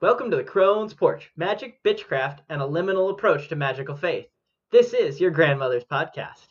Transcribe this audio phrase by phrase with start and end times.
[0.00, 4.28] Welcome to the Crone's Porch Magic, Bitchcraft, and a Liminal Approach to Magical Faith.
[4.70, 6.46] This is your grandmother's podcast.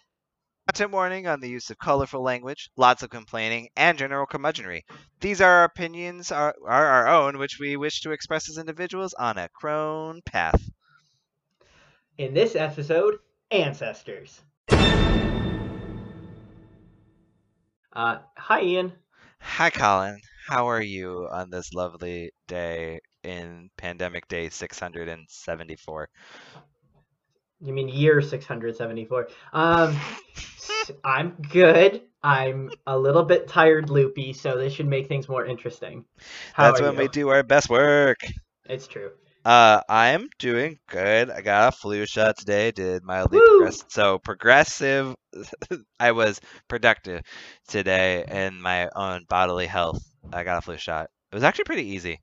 [0.68, 4.82] Content warning on the use of colorful language, lots of complaining, and general curmudgeonry.
[5.22, 9.14] These are our opinions, are, are our own, which we wish to express as individuals
[9.14, 10.62] on a crone path.
[12.18, 13.20] In this episode,
[13.50, 14.42] Ancestors.
[17.94, 18.92] Uh, hi, Ian.
[19.40, 20.20] Hi, Collin.
[20.50, 26.10] How are you on this lovely day in pandemic day 674?
[27.60, 29.28] You mean year 674?
[29.52, 29.98] Um,
[31.04, 32.04] I'm good.
[32.24, 36.06] I'm a little bit tired, loopy, so this should make things more interesting.
[36.54, 37.00] How That's when you?
[37.00, 38.18] we do our best work.
[38.66, 39.12] It's true.
[39.46, 41.30] Uh, I'm doing good.
[41.30, 42.72] I got a flu shot today.
[42.72, 43.60] Did mildly Woo!
[43.60, 43.86] progress.
[43.88, 45.16] So progressive.
[46.00, 47.22] I was productive
[47.68, 50.04] today in my own bodily health.
[50.34, 51.10] I got a flu shot.
[51.32, 52.20] It was actually pretty easy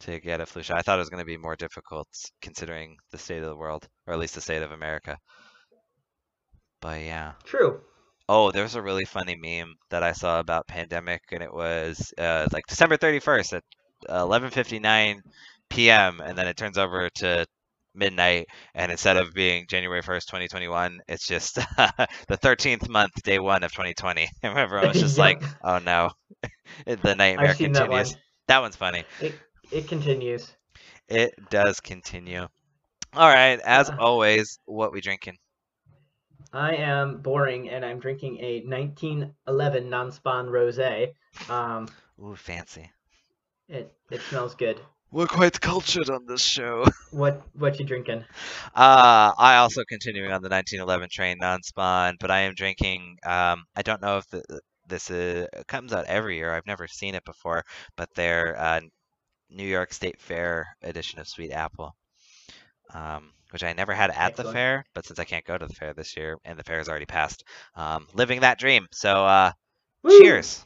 [0.00, 0.78] to get a flu shot.
[0.78, 2.08] I thought it was going to be more difficult
[2.42, 5.16] considering the state of the world, or at least the state of America.
[6.80, 7.32] But yeah.
[7.44, 7.80] True.
[8.28, 12.46] Oh, there's a really funny meme that I saw about pandemic, and it was uh,
[12.52, 13.64] like December 31st at
[14.08, 15.20] 11:59
[15.68, 16.20] p.m.
[16.20, 17.46] and then it turns over to
[17.94, 23.62] midnight, and instead of being January 1st, 2021, it's just the 13th month, day one
[23.62, 24.28] of 2020.
[24.42, 26.10] And everyone was just like, "Oh no,
[26.86, 28.20] the nightmare I've that continues." one.
[28.48, 29.04] That one's funny.
[29.20, 29.34] It,
[29.72, 30.54] it continues.
[31.08, 32.48] It does continue.
[33.14, 33.98] All right, as Uh.
[33.98, 35.38] always, what we drinking?
[36.52, 41.14] I am boring, and I'm drinking a 1911 non-spawn rosé.
[41.48, 41.88] Um,
[42.20, 42.92] Ooh, fancy.
[43.68, 44.80] it it smells good.
[45.12, 46.84] We're quite cultured on this show.
[47.10, 48.24] What what you drinking?
[48.74, 53.18] Uh, I also continuing on the 1911 train non-spawn, but I am drinking.
[53.24, 54.42] Um, I don't know if the,
[54.86, 56.52] this is, comes out every year.
[56.54, 57.64] I've never seen it before,
[57.96, 58.80] but their uh,
[59.50, 61.94] New York State Fair edition of Sweet Apple,
[62.94, 64.84] um, which I never had at the fair.
[64.94, 67.06] But since I can't go to the fair this year, and the fair has already
[67.06, 68.86] passed, um, living that dream.
[68.92, 69.52] So, uh,
[70.08, 70.64] cheers.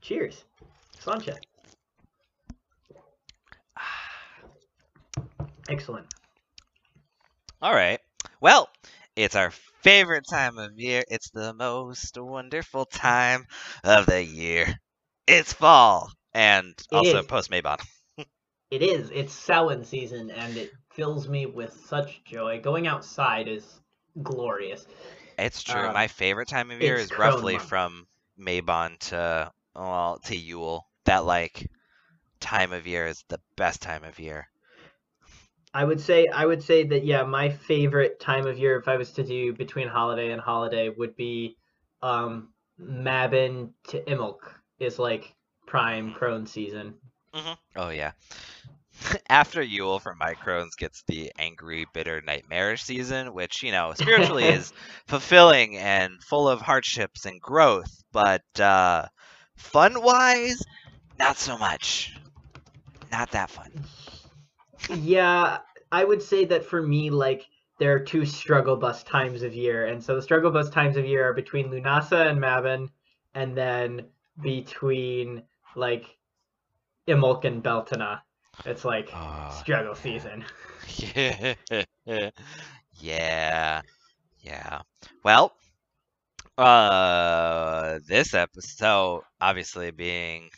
[0.00, 0.44] Cheers.
[1.00, 1.36] Sláinte.
[5.68, 6.06] Excellent.
[7.60, 8.00] All right.
[8.40, 8.68] Well,
[9.16, 9.50] it's our
[9.82, 11.02] favorite time of year.
[11.08, 13.46] It's the most wonderful time
[13.84, 14.78] of the year.
[15.26, 17.24] It's fall and It also is.
[17.24, 17.78] post Mabon.
[18.70, 19.10] It is.
[19.10, 22.60] It's Samhain season, and it fills me with such joy.
[22.60, 23.80] Going outside is
[24.22, 24.86] glorious.
[25.38, 25.88] It's true.
[25.88, 27.68] Um, My favorite time of year is roughly month.
[27.68, 28.06] from
[28.38, 30.86] Mabon to well to Yule.
[31.04, 31.70] That like
[32.40, 34.48] time of year is the best time of year.
[35.74, 38.96] I would say I would say that yeah, my favorite time of year if I
[38.96, 41.56] was to do between holiday and holiday would be
[42.02, 44.40] um Mabon to Imbolc
[44.78, 45.34] is like
[45.68, 46.94] prime crone season.
[47.76, 48.12] Oh yeah.
[49.28, 54.44] After Yule for my crones gets the angry, bitter, nightmarish season, which, you know, spiritually
[54.58, 54.72] is
[55.06, 59.06] fulfilling and full of hardships and growth, but uh
[59.56, 60.62] fun wise,
[61.18, 62.16] not so much.
[63.12, 63.70] Not that fun.
[64.90, 65.58] Yeah,
[65.90, 67.46] I would say that for me, like,
[67.78, 69.86] there are two struggle bus times of year.
[69.86, 72.88] And so the struggle bus times of year are between Lunasa and Mabon,
[73.34, 74.06] and then
[74.42, 75.42] between,
[75.74, 76.18] like,
[77.08, 78.22] Imbolc and Beltana.
[78.64, 80.44] It's like Oh, struggle season.
[80.98, 81.54] yeah.
[83.00, 83.82] yeah.
[84.40, 84.82] Yeah.
[85.24, 85.52] Well,
[86.56, 90.50] uh this episode obviously being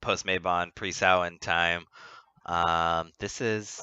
[0.00, 1.84] post Mabon pre Samhain time,
[2.46, 3.82] um, this is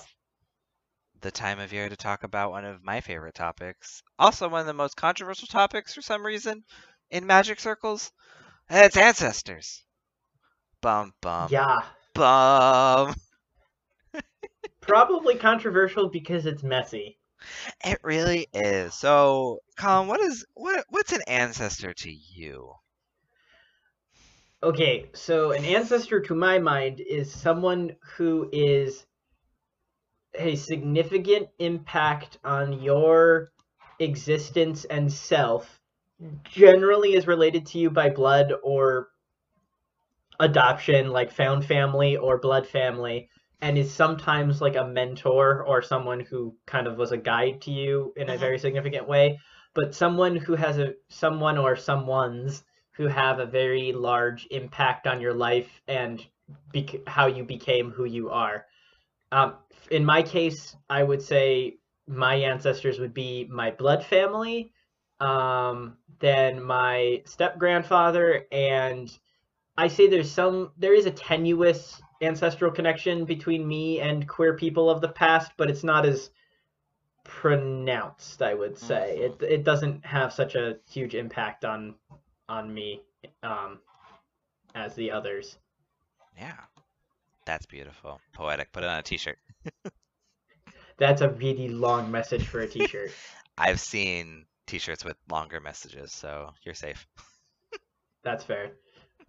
[1.22, 4.04] the time of year to talk about one of my favorite topics.
[4.20, 6.66] Also one of the most controversial topics for some reason
[7.10, 8.12] in magic circles.
[8.70, 9.84] It's ancestors.
[10.82, 11.84] Bum bum Yeah.
[12.14, 13.14] bum.
[14.82, 17.20] Probably controversial because it's messy.
[17.84, 18.94] It really is.
[18.94, 22.74] So, Collin, what is what what's an ancestor to you?
[24.64, 29.06] Okay, so an ancestor to my mind is someone who is
[30.36, 33.52] a significant impact on your
[34.00, 35.80] existence and self,
[36.44, 39.11] generally is related to you by blood or
[40.42, 43.30] adoption, like found family or blood family,
[43.62, 47.72] and is sometimes like a mentor or someone who kind of was a guide to
[47.72, 48.40] you in a Mhm.
[48.40, 49.40] very significant way,
[49.76, 55.22] but someone who has a someone or someone's who have a very large impact on
[55.22, 56.28] your life and
[56.74, 58.66] bec- how you became who you are.
[59.32, 59.56] Um,
[59.92, 64.74] in my case, I would say my ancestors would be my blood family,
[65.20, 69.10] um, then my step grandfather, and
[69.78, 74.90] I say there's some there is a tenuous ancestral connection between me and queer people
[74.90, 76.30] of the past, but it's not as
[77.24, 79.18] pronounced, I would say.
[79.20, 79.42] Mhm.
[79.42, 81.96] It it doesn't have such a huge impact on
[82.50, 83.02] on me
[83.44, 83.80] um,
[84.76, 85.58] as the others.
[86.38, 86.58] Yeah.
[87.46, 88.22] That's beautiful.
[88.34, 88.72] Poetic.
[88.72, 89.38] Put it on a t-shirt.
[90.98, 93.12] That's a really long message for a t-shirt.
[93.58, 97.08] I've seen t-shirts with longer messages, so you're safe.
[98.24, 98.74] That's fair.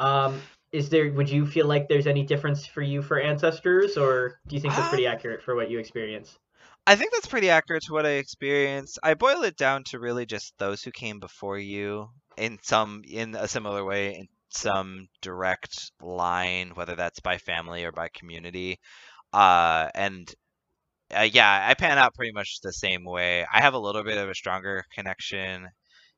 [0.03, 1.13] Um, is there?
[1.13, 4.75] Would you feel like there's any difference for you for ancestors, or do you think
[4.77, 6.39] that's pretty Um, accurate for what you experience?
[6.87, 8.99] I think that's pretty accurate to what I experienced.
[9.03, 13.35] I boil it down to really just those who came before you in some in
[13.35, 18.79] a similar way in some direct line, whether that's by family or by community.
[19.33, 20.33] Uh, and
[21.17, 23.47] uh, yeah, I pan out pretty much the same way.
[23.53, 25.69] I have a little bit of a stronger connection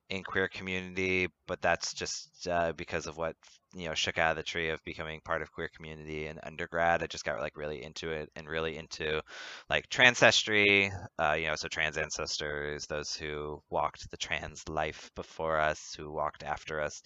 [0.09, 3.35] in queer community, but that's just uh, because of what
[3.73, 7.03] you know shook out of the tree of becoming part of queer community in undergrad.
[7.03, 9.21] I just got like really into it and really into
[9.69, 15.59] like transcestry, uh, you know, so trans ancestors, those who walked the trans life before
[15.59, 17.01] us, who walked after us.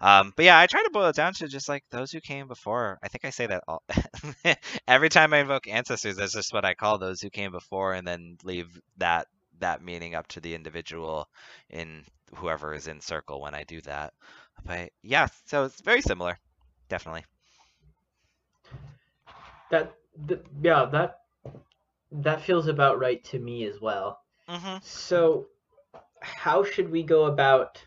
[0.00, 2.48] Um, but yeah, I try to boil it down to just like those who came
[2.48, 2.98] before.
[3.02, 3.82] I think I say that all
[4.88, 6.16] every time I invoke ancestors.
[6.16, 8.68] That's just what I call those who came before, and then leave
[8.98, 9.26] that
[9.60, 11.28] that meaning up to the individual
[11.70, 12.04] in
[12.36, 14.14] whoever is in circle when I do that.
[14.64, 16.38] But yeah, so it's very similar,
[16.88, 17.24] definitely.
[19.70, 19.94] That,
[20.28, 21.20] th- yeah, that
[22.12, 24.20] that feels about right to me as well.
[24.48, 25.48] hmm So,
[26.20, 27.84] how should we go about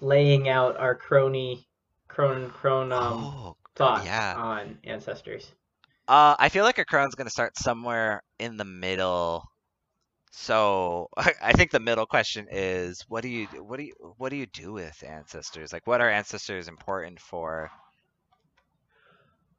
[0.00, 1.68] laying out our crony,
[2.08, 4.36] cron, cron um, Oh, thoughts yeah.
[4.36, 5.52] on ancestors?
[6.08, 9.44] Uh, I feel like a crone's gonna start somewhere in the middle.
[10.30, 14.36] So I think the middle question is, what do you what do you what do
[14.36, 15.72] you do with ancestors?
[15.72, 17.70] Like, what are ancestors important for?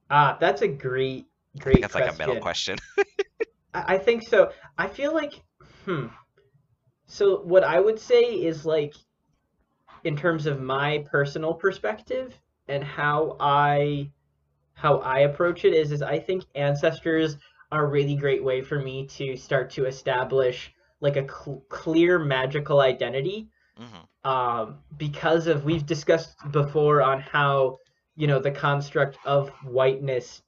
[0.09, 1.27] Ah, that's a great,
[1.63, 2.77] I think great that's like a middle question.
[3.73, 4.51] I think so.
[4.77, 5.41] I feel like,
[5.85, 6.07] hmm.
[7.07, 8.93] So what I would say is like,
[10.03, 12.33] in terms of my personal perspective
[12.67, 14.11] and how I,
[14.73, 17.37] how I approach it is, is I think ancestors
[17.71, 22.81] a really great way for me to start to establish like a cl- clear magical
[22.81, 23.49] identity.
[23.77, 27.77] Hmm um, because of we've discussed before on how
[28.15, 30.41] you know the construct of whiteness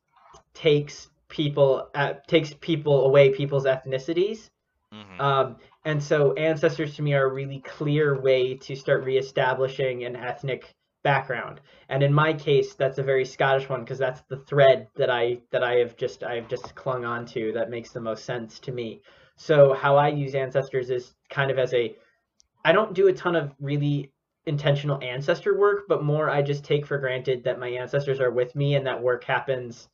[0.53, 4.49] takes people uh, takes people away people's ethnicities.
[4.91, 10.05] Hmm um, and so ancestors to me are a really clear way to start reestablishing
[10.05, 10.73] an ethnic
[11.03, 11.61] background.
[11.89, 15.39] And in my case that's a very scottish one because that's the thread that i
[15.51, 18.59] that i have just i have just clung on to that makes the most sense
[18.59, 19.01] to me.
[19.35, 21.95] So how i use ancestors is kind of as a
[22.65, 24.13] I don't do a ton of really
[24.45, 28.55] intentional ancestor work, but more I just take for granted that my ancestors are with
[28.55, 29.89] me and that work happens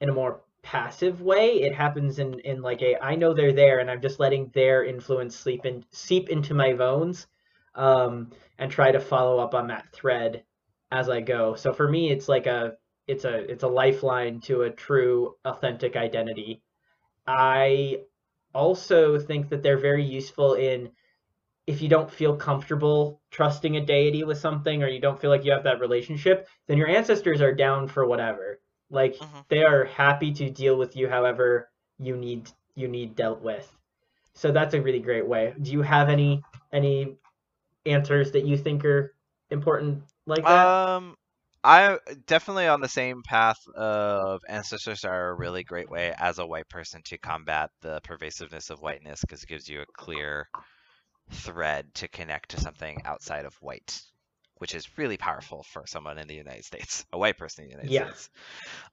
[0.00, 1.62] in a more passive way.
[1.62, 4.84] It happens in, in like a I know they're there and I'm just letting their
[4.84, 7.26] influence sleep in seep into my bones
[7.74, 10.44] um, and try to follow up on that thread
[10.90, 11.54] as I go.
[11.54, 12.74] So for me it's like a
[13.06, 16.62] it's a it's a lifeline to a true authentic identity.
[17.26, 18.00] I
[18.54, 20.90] also think that they're very useful in
[21.66, 25.44] if you don't feel comfortable trusting a deity with something or you don't feel like
[25.44, 28.60] you have that relationship, then your ancestors are down for whatever.
[28.90, 33.42] Like hmm they are happy to deal with you however you need you need dealt
[33.42, 33.70] with.
[34.34, 35.54] So that's a really great way.
[35.60, 37.16] Do you have any any
[37.86, 39.14] answers that you think are
[39.50, 40.78] important like that?
[40.86, 41.16] Um,
[41.62, 46.46] I definitely on the same path of ancestors are a really great way as a
[46.46, 50.48] white person to combat the pervasiveness of whiteness because it gives you a clear
[51.30, 54.02] thread to connect to something outside of white,
[54.56, 57.76] which is really powerful for someone in the United States, a white person in the
[57.76, 58.04] United Yeah.
[58.12, 58.30] States.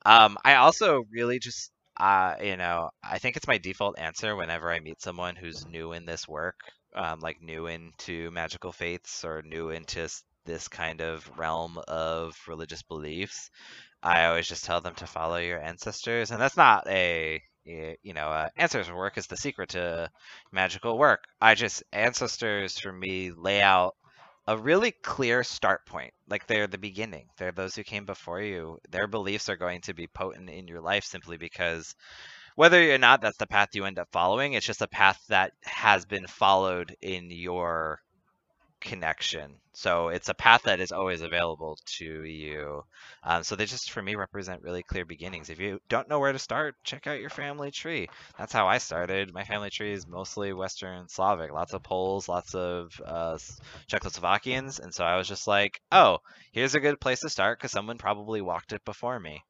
[0.05, 4.71] Um, I also really just, uh, you know, I think it's my default answer whenever
[4.71, 6.57] I meet someone who's new in this work,
[6.95, 10.07] um, like new into magical faiths or new into
[10.45, 13.49] this kind of realm of religious beliefs.
[14.03, 18.27] I always just tell them to follow your ancestors, and that's not a you know
[18.27, 20.09] uh, ancestors work is the secret to
[20.51, 21.25] magical work.
[21.41, 23.95] I just ancestors for me lay out
[24.47, 26.13] a really clear start point.
[26.27, 27.27] Like they're the beginning.
[27.37, 28.79] They're those who came before you.
[28.89, 31.95] Their beliefs are going to be potent in your life simply because
[32.55, 35.53] whether or not that's the path you end up following, it's just a path that
[35.63, 37.99] has been followed in your
[38.81, 39.55] connection.
[39.73, 42.83] So it's a path that is always available to you.
[43.23, 45.49] Um, so they just, for me, represent really clear beginnings.
[45.49, 48.09] If you don't know where to start, check out your family tree.
[48.37, 49.33] That's how I started.
[49.33, 53.37] My family tree is mostly Western Slavic, lots of Poles, lots of uh,
[53.87, 54.79] Czechoslovakians.
[54.79, 56.17] And so I was just like, oh,
[56.51, 59.41] here's a good place to start because someone probably walked it before me.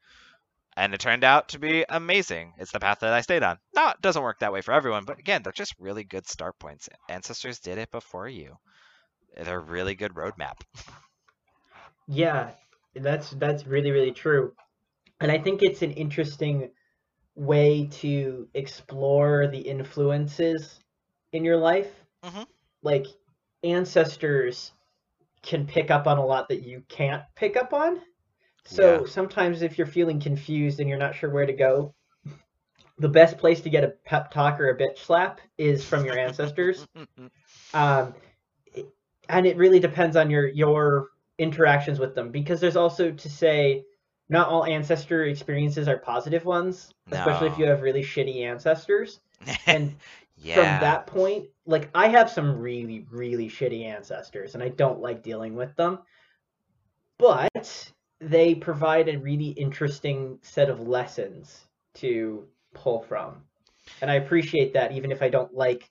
[0.78, 2.54] And it turned out to be amazing.
[2.58, 3.60] It's the path that I stayed on.
[3.76, 6.58] No, it doesn't work that way for everyone, but again, they're just really good start
[6.60, 6.90] points.
[7.10, 8.58] Ancestors did it before you.
[9.36, 10.62] They're a really good roadmap.
[12.08, 12.52] Yeah,
[12.96, 14.54] that's that's really really true.
[15.20, 16.72] And I think it's an interesting
[17.36, 20.80] way to explore the influences
[21.32, 21.92] in your life.
[22.24, 22.48] Mhm.
[22.82, 23.08] Like
[23.64, 24.72] ancestors
[25.42, 28.02] can pick up on a lot that you can't pick up on.
[28.66, 29.08] So Yeah.
[29.08, 31.94] sometimes if you're feeling confused and you're not sure where to go,
[32.98, 36.18] the best place to get a pep talk or a bitch slap is from your
[36.18, 36.88] ancestors.
[37.74, 38.14] um,
[39.30, 43.84] and it really depends on your your interactions with them because there's also to say
[44.30, 49.20] not all ancestor experiences are positive ones, especially if you have really shitty ancestors.
[49.66, 49.96] And
[50.38, 50.56] yeah.
[50.56, 55.24] from that point, like I have some really, really shitty ancestors, and I don't like
[55.24, 56.00] dealing with them.
[57.18, 57.92] But
[58.22, 63.44] they provide a really interesting set of lessons to pull from,
[64.02, 65.90] and I appreciate that, even if I don't like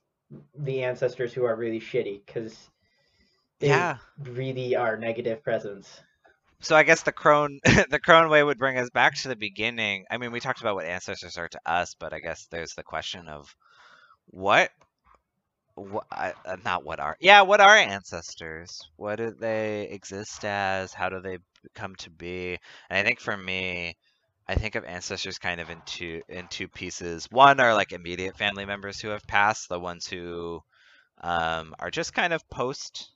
[0.58, 2.70] the ancestors who are really shitty, because
[3.60, 3.98] they Yeah.
[4.18, 6.00] really are negative presence.
[6.62, 7.60] So I guess the crone
[7.90, 10.04] the crone way would bring us back to the beginning.
[10.10, 12.82] I mean, we talked about what ancestors are to us, but I guess there's the
[12.82, 13.54] question of
[14.26, 14.70] what
[15.80, 16.32] what uh,
[16.64, 18.80] not what are yeah what are ancestors.
[18.96, 20.92] What do they exist as?
[20.92, 21.38] How do they
[21.74, 22.58] come to be?
[22.88, 23.96] And i think for me
[24.48, 27.26] i think of ancestors kind of in two in two pieces.
[27.30, 30.60] One are like immediate family members who have passed the ones who
[31.22, 33.10] um, are just kind of post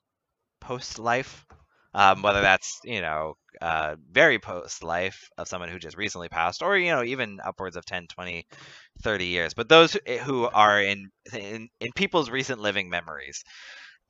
[0.60, 1.46] post life
[1.94, 6.62] um, whether that's you know uh, very post life of someone who just recently passed
[6.62, 8.46] or you know even upwards of 10 20
[9.02, 9.54] 30 years.
[9.54, 13.42] But those who, eh, who are in, in in people's recent living memories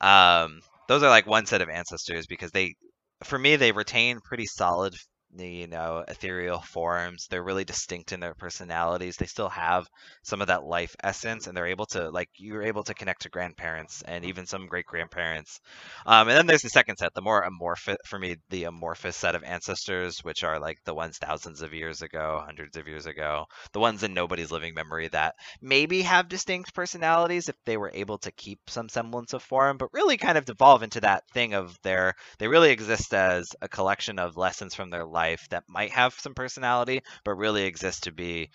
[0.01, 2.75] um, those are like one set of ancestors because they
[3.23, 4.93] for me they retain pretty solid
[5.37, 9.17] you know ethereal forms they're really distinct in their personalities.
[9.17, 9.87] They still have
[10.23, 13.29] some of that life essence and they're able to like you're able to connect to
[13.29, 15.59] grandparents and even some great grandparents.
[16.05, 19.35] Um, and then there's the second set the more amorphous for me the amorphous set
[19.35, 23.45] of ancestors which are like the ones thousands of years ago hundreds of years ago
[23.73, 28.17] the ones in nobody's living memory that maybe have distinct personalities if they were able
[28.19, 31.77] to keep some semblance of form but really kind of devolve into that thing of
[31.83, 36.13] their they really exist as a collection of lessons from their life that might have
[36.13, 38.49] some personality, but really exist to be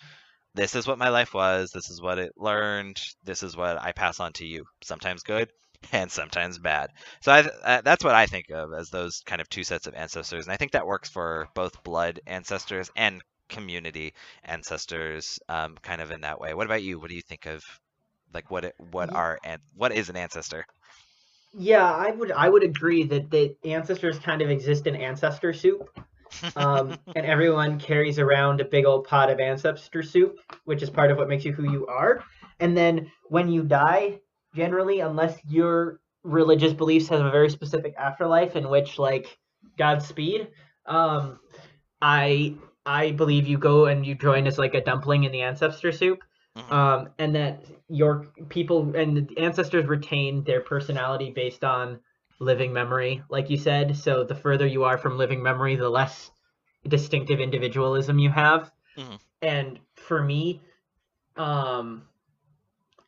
[0.54, 3.92] this is what my life was, this is what it learned, this is what I
[3.92, 4.64] pass on to you.
[4.82, 5.50] Sometimes good
[5.92, 6.90] and sometimes bad.
[7.22, 9.94] So I, uh, that's what I think of as those kind of two sets of
[9.94, 16.00] ancestors, and I think that works for both blood ancestors and community ancestors, um, kind
[16.00, 16.54] of in that way.
[16.54, 17.00] What about you?
[17.00, 17.62] What do you think of
[18.34, 20.66] like what it, what Ye- are and what is an ancestor?
[21.52, 25.88] Yeah, I would I would agree that the ancestors kind of exist in ancestor soup.
[26.56, 31.10] Um, and everyone carries around a big old pot of ancestor soup, which is part
[31.10, 32.22] of what makes you who you are.
[32.60, 34.20] And then when you die,
[34.54, 39.38] generally, unless your religious beliefs have a very specific afterlife in which, like,
[39.78, 40.49] Godspeed,
[40.87, 41.38] um,
[42.02, 42.54] I
[42.87, 46.20] I believe you go and you join as like a dumpling in the ancestor soup.
[46.56, 46.72] Mhm.
[46.72, 52.00] Um, and that your people and the ancestors retain their personality based on
[52.40, 53.97] living memory, like you said.
[53.97, 56.30] So the further you are from living memory, the less
[56.88, 58.73] distinctive individualism you have.
[58.97, 59.20] Mhm.
[59.42, 60.62] And for me,
[61.37, 62.09] um,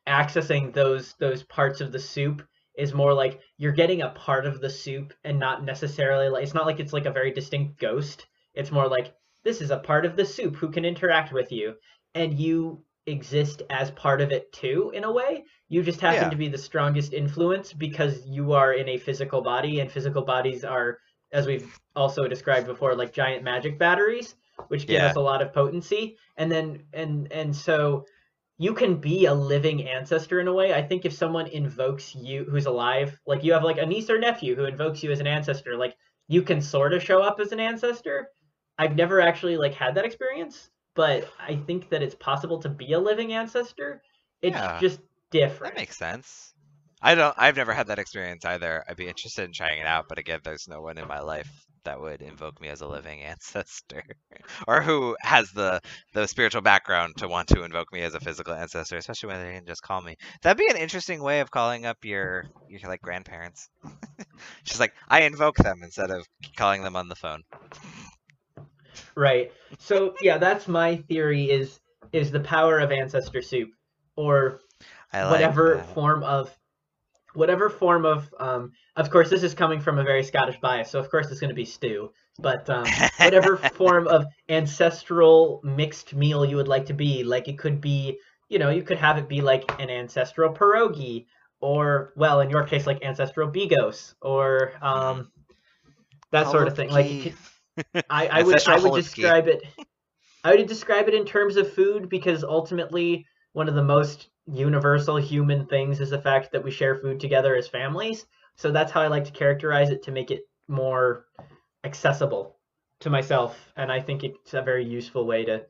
[0.07, 2.47] accessing those those parts of the soup
[2.77, 6.55] is more like you're getting a part of the soup and not necessarily like it's
[6.55, 8.27] not like it's like a very distinct ghost.
[8.55, 11.75] It's more like this is a part of the soup who can interact with you,
[12.15, 16.29] and you exist as part of it too in a way you just happen Yeah.
[16.29, 20.65] to be the strongest influence because you are in a physical body and physical bodies
[20.65, 20.99] are
[21.33, 24.35] as we've also described before like giant magic batteries
[24.69, 25.07] which give Yeah.
[25.07, 28.05] us a lot of potency and then and and so
[28.59, 32.45] you can be a living ancestor in a way i think if someone invokes you
[32.51, 35.27] who's alive like you have like a niece or nephew who invokes you as an
[35.27, 35.97] ancestor like
[36.29, 38.29] you can sort of show up as an ancestor
[38.79, 42.93] i've never actually like had that experience but i think that it's possible to be
[42.93, 44.03] a living ancestor
[44.43, 44.79] it's Yeah.
[44.79, 45.01] just
[45.33, 46.55] different That makes sense.
[47.03, 47.35] I don't.
[47.37, 48.85] I've never had that experience either.
[48.89, 51.51] I'd be interested in trying it out, but again, there's no one in my life
[51.85, 54.05] that would invoke me as a living ancestor,
[54.69, 55.81] or who has the
[56.15, 59.55] the spiritual background to want to invoke me as a physical ancestor, especially when they
[59.55, 60.17] can just call me.
[60.43, 63.69] That'd be an interesting way of calling up your your like grandparents.
[64.65, 66.25] just like I invoke them instead of
[66.57, 67.43] calling them on the phone.
[69.17, 69.53] Right.
[69.79, 71.81] So yeah, that's my theory is
[72.13, 73.71] is the power of ancestor soup
[74.17, 74.61] or
[75.13, 76.57] I whatever form of
[77.35, 80.99] whatever form of um, of course this is coming from a very Scottish bias, so
[80.99, 82.13] of course it's going to be stew.
[82.39, 82.87] But um,
[83.19, 88.19] whatever form of ancestral mixed meal you would like to be, like it could be,
[88.49, 91.27] you know, you could have it be like an ancestral pierogi,
[91.61, 95.31] or well, in your case, like ancestral bigos, or um,
[96.31, 96.91] that sort of thing.
[96.91, 97.35] Like.
[98.11, 99.63] I, I would I would describe it
[100.45, 105.17] I would describe it in terms of food because ultimately one of the most universal
[105.17, 108.27] human things is the fact that we share food together as families.
[108.57, 111.27] So that's how I like to characterize it to make it more
[111.85, 112.57] accessible
[113.01, 115.67] to myself and I think it's a very useful way to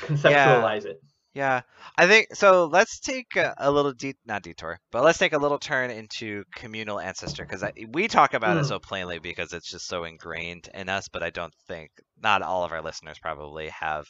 [0.00, 1.02] conceptualize it.
[1.34, 1.60] Yeah,
[1.98, 2.64] I think so.
[2.64, 6.44] Let's take a, a little de- not detour, but let's take a little turn into
[6.54, 8.68] communal ancestor because we talk about it Mm.
[8.68, 11.08] so plainly because it's just so ingrained in us.
[11.08, 11.90] But I don't think
[12.22, 14.06] not all of our listeners probably have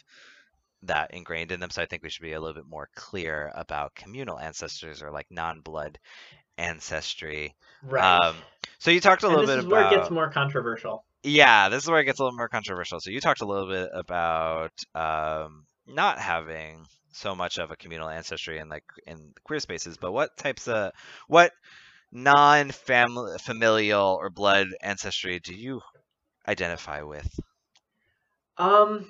[0.87, 1.71] that ingrained in them.
[1.71, 5.11] So I think we should be a little bit more clear about communal ancestors or
[5.11, 5.99] like non-blood
[6.59, 7.55] ancestry.
[7.83, 8.23] Right.
[8.23, 8.37] Um,
[8.79, 11.05] so you talked a little this bit is where about it gets more controversial.
[11.23, 13.01] yeah, this is where it gets a little more controversial.
[13.01, 18.09] So you talked a little bit about um, not having so much of a communal
[18.09, 20.93] ancestry in like in queer spaces, but what types of
[21.29, 21.53] what
[22.13, 25.81] non-family familial or blood ancestry do you
[26.47, 27.29] identify with?
[28.59, 29.07] Um,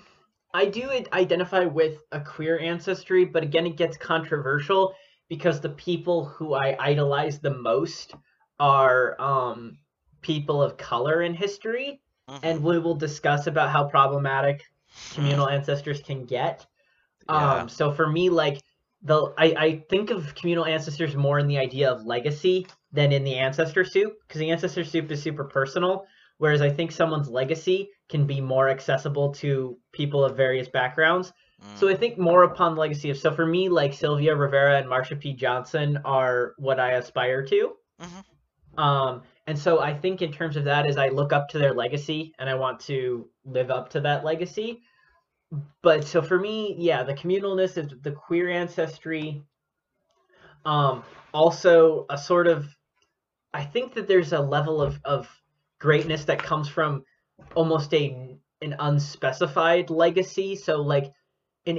[0.56, 4.94] I do identify with a queer ancestry, but again, it gets controversial
[5.28, 8.14] because the people who I idolize the most
[8.58, 9.76] are um,
[10.22, 12.38] people of color in history, Mhm.
[12.42, 14.64] and we will discuss about how problematic
[15.12, 16.66] communal ancestors can get.
[17.28, 17.60] Yeah.
[17.60, 18.62] Um, so for me, like
[19.02, 23.24] the I, I think of communal ancestors more in the idea of legacy than in
[23.24, 26.06] the ancestor soup because the ancestor soup is super personal,
[26.38, 31.32] whereas I think someone's legacy can be more accessible to people of various backgrounds.
[31.74, 34.86] So Mm, I think more upon legacy of so for me, like Sylvia Rivera and
[34.86, 35.32] Marsha P.
[35.32, 37.76] Johnson are what I aspire to.
[38.00, 38.24] Mhm.
[38.78, 41.72] Um, and so I think in terms of that is I look up to their
[41.72, 44.82] legacy and I want to live up to that legacy.
[45.82, 49.42] But so for me, yeah, the communalness is the queer ancestry.
[50.64, 52.68] Um, also a sort of
[53.54, 55.30] I think that there's a level of, of
[55.86, 57.04] greatness that comes from
[57.54, 58.04] almost a
[58.62, 60.56] an unspecified legacy.
[60.56, 61.12] So like
[61.66, 61.78] an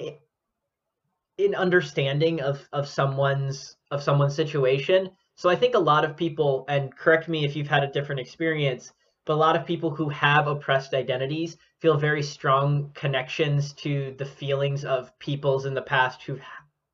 [1.37, 5.09] in understanding of of someone's of someone's situation.
[5.35, 8.21] So I think a lot of people, and correct me if you've had a different
[8.21, 8.91] experience,
[9.25, 14.25] but a lot of people who have oppressed identities feel very strong connections to the
[14.25, 16.39] feelings of peoples in the past who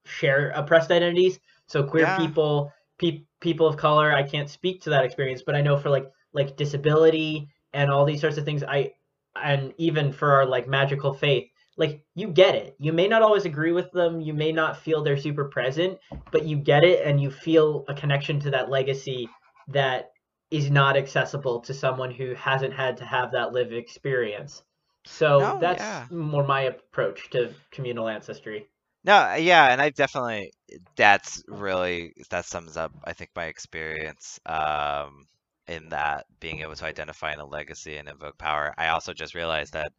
[0.05, 1.39] share oppressed identities.
[1.67, 2.17] So queer Yeah.
[2.17, 4.11] people, pe- people of color.
[4.11, 8.05] I can't speak to that experience, but I know for like like disability and all
[8.05, 8.63] these sorts of things.
[8.63, 8.93] I
[9.35, 12.75] and even for our like magical faith, like you get it.
[12.79, 14.21] You may not always agree with them.
[14.21, 15.99] You may not feel they're super present,
[16.31, 19.29] but you get it and you feel a connection to that legacy
[19.69, 20.11] that
[20.51, 24.63] is not accessible to someone who hasn't had to have that lived experience.
[25.05, 26.07] So No, that's yeah.
[26.09, 28.69] more my approach to communal ancestry.
[29.03, 30.53] No, yeah, and I definitely
[30.95, 35.25] that's really that sums up I think my experience um
[35.67, 38.73] in that being able to identify in a legacy and invoke power.
[38.77, 39.93] I also just realized that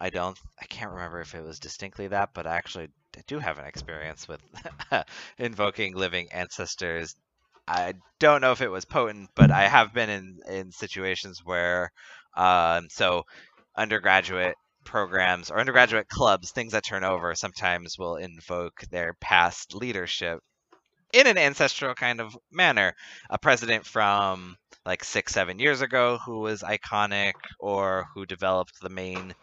[0.00, 2.88] I don't I can't remember if it was distinctly that, but I actually
[3.26, 4.40] do have an experience with
[5.38, 7.14] invoking living ancestors.
[7.68, 11.90] I don't know if it was potent, but I have been in in situations where
[12.36, 13.24] um so
[13.76, 20.40] undergraduate programs or undergraduate clubs, things that turn over, sometimes will invoke their past leadership
[21.12, 22.94] in an ancestral kind of manner.
[23.30, 28.90] A president from like six, seven years ago who was iconic or who developed the
[28.90, 29.34] main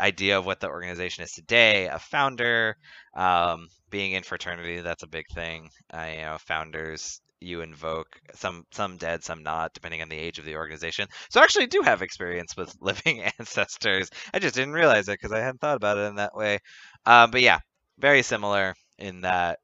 [0.00, 2.76] idea of what the organization is today, a founder,
[3.16, 5.68] um, being in fraternity, that's a big thing.
[5.92, 10.38] Uh, you know, founders you invoke some some dead some not depending on the age
[10.38, 11.06] of the organization.
[11.28, 14.08] So i actually do have experience with living ancestors.
[14.32, 16.58] I just didn't realize it because i hadn't thought about it in that way.
[17.06, 17.58] Um, but yeah
[17.98, 19.58] very similar in that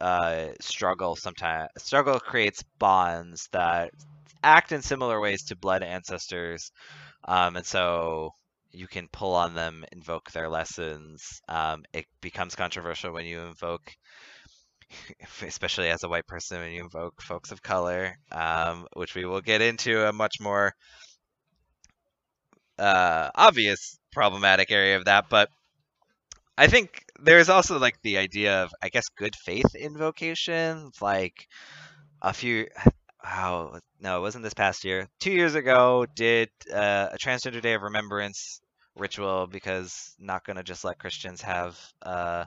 [0.00, 3.90] uh, struggle sometimes struggle creates bonds that
[4.42, 6.72] act in similar ways to blood ancestors
[7.26, 8.30] um, and so
[8.72, 13.92] you can pull on them invoke their lessons um, it becomes controversial when you invoke
[15.42, 19.40] especially as a white person when you invoke folks of color, um, which we will
[19.40, 20.72] get into a much more
[22.78, 25.26] uh, obvious problematic area of that.
[25.28, 25.48] But
[26.56, 30.90] I think there's also like the idea of, I guess, good faith invocation.
[31.00, 31.46] Like
[32.22, 32.68] a few,
[33.24, 35.08] oh no, it wasn't this past year.
[35.20, 38.60] Two years ago, did uh, a Transgender Day of Remembrance
[38.96, 42.44] ritual because not gonna just let Christians have uh,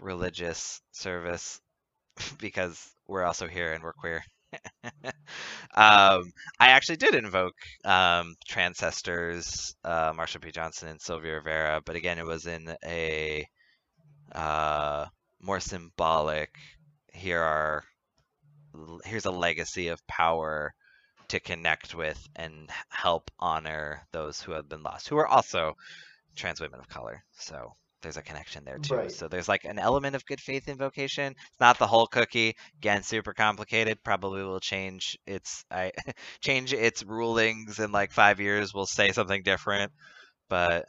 [0.00, 1.60] religious service
[2.38, 4.22] because we're also here and we're queer.
[5.74, 10.50] um, I actually did invoke um, Transcestors, uh, Marsha P.
[10.52, 13.46] Johnson and Sylvia Rivera, but again, it was in a
[14.34, 15.06] uh,
[15.40, 16.50] more symbolic.
[17.12, 17.84] Here are
[19.04, 20.74] here's a legacy of power
[21.28, 25.74] to connect with and help honor those who have been lost, who are also
[26.36, 27.22] trans women of color.
[27.38, 28.94] So there's a connection there too.
[28.96, 29.12] Right.
[29.12, 31.32] So there's like an element of good faith invocation.
[31.32, 32.54] It's not the whole cookie.
[32.78, 33.98] Again, super complicated.
[34.04, 35.92] Probably will change its I
[36.40, 38.74] change its rulings in like five years.
[38.74, 39.92] We'll say something different.
[40.48, 40.84] But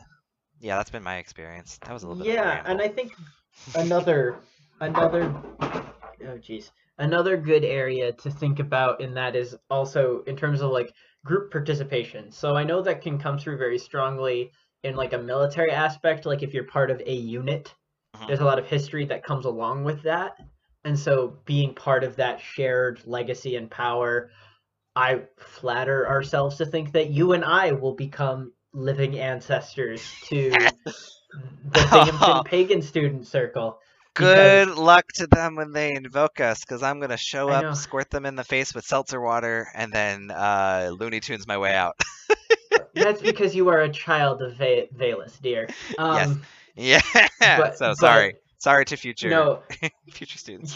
[0.60, 1.80] yeah, that's been my experience.
[1.86, 2.34] That was a little bit.
[2.34, 3.14] Yeah, and I think
[3.76, 4.36] another
[4.82, 5.34] another
[6.28, 10.72] oh geez another good area to think about in that is also in terms of
[10.72, 10.94] like
[11.26, 12.32] group participation.
[12.32, 14.52] So i know that can come through very strongly
[14.84, 17.74] in like a military aspect like if you're part of a unit
[18.16, 18.28] Mhm.
[18.28, 20.38] there's a lot of history that comes along with that.
[20.86, 24.30] And so being part of that shared legacy and power
[24.96, 30.52] i flatter ourselves to think that you and i will become living ancestors to
[31.74, 33.80] the Binghamton pagan student circle
[34.16, 38.26] Good luck to them when they invoke us, because I'm gonna show up, squirt them
[38.26, 42.00] in the face with seltzer water, and then uh, Looney Tunes my way out.
[42.94, 45.68] That's because you are a child of Va- Valus, dear.
[45.98, 46.42] Um,
[46.76, 47.02] yeah.
[47.40, 49.64] But- so but- sorry, sorry to future No,
[50.10, 50.74] future students.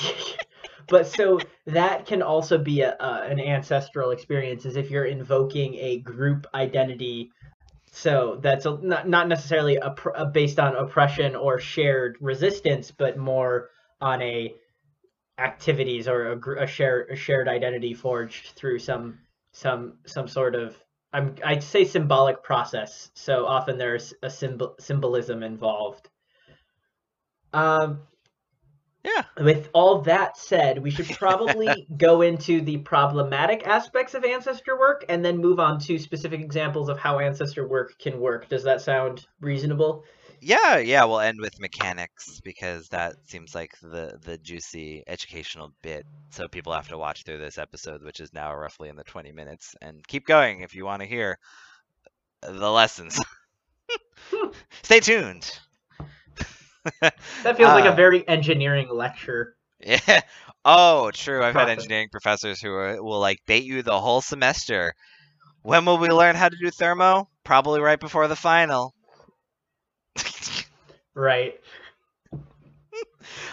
[0.89, 5.75] but so that can also be a, uh, an ancestral experience, as if you're invoking
[5.75, 7.31] a group identity.
[8.01, 13.17] So that's a, not not necessarily a, a based on oppression or shared resistance, but
[13.17, 14.55] more on a
[15.37, 19.19] activities or a, a shared a shared identity forged through some
[19.51, 20.77] some some sort of
[21.11, 23.11] I'm I'd say symbolic process.
[23.15, 26.07] So often there's a symbol symbolism involved.
[27.51, 28.03] Um,
[29.03, 29.23] Yeah.
[29.41, 35.05] with all that said, we should probably go into the problematic aspects of ancestor work
[35.07, 38.49] and then move on to specific examples of how ancestor work can work.
[38.49, 40.03] Does that sound reasonable?
[40.41, 46.05] Yeah, yeah, we'll end with mechanics because that seems like the the juicy educational bit.
[46.29, 49.31] So people have to watch through this episode, which is now roughly in the 20
[49.31, 51.39] minutes, and keep going if you want to hear
[52.41, 53.19] the lessons.
[54.81, 55.59] Stay tuned.
[57.43, 59.57] That feels like Uh, a very engineering lecture.
[59.79, 60.21] Yeah.
[60.65, 61.43] Oh, true.
[61.43, 64.93] I've had engineering professors who are, will like bait you the whole semester.
[65.61, 67.29] When will we learn how to do thermo?
[67.43, 68.93] Probably right before the final.
[71.13, 71.59] Right.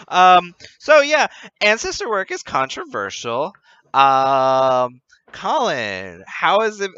[0.07, 1.27] Um, so yeah,
[1.61, 3.53] ancestor work is controversial.
[3.93, 6.91] Um, Collin, how is it?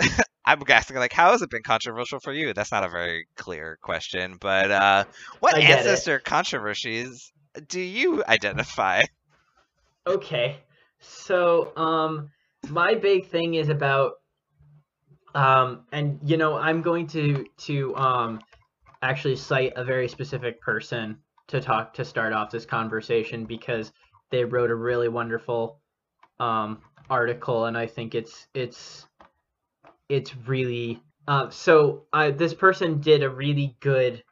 [0.49, 2.55] I'm asking like, how has it been controversial for you?
[2.55, 5.03] That's not a very clear question, but uh,
[5.41, 5.77] what get it.
[5.77, 7.31] ancestor controversies
[7.67, 9.03] do you identify?
[10.07, 10.57] Okay.
[10.99, 12.31] So, um,
[12.67, 14.13] my big thing is about,
[15.35, 18.39] um, and you know, I'm going to to um,
[19.03, 23.91] actually cite a very specific person to talk to start off this conversation because
[24.31, 25.79] they wrote a really wonderful
[26.39, 29.05] um, article, and I think it's it's
[30.09, 32.05] it's really uh, so.
[32.11, 34.23] I this person did a really good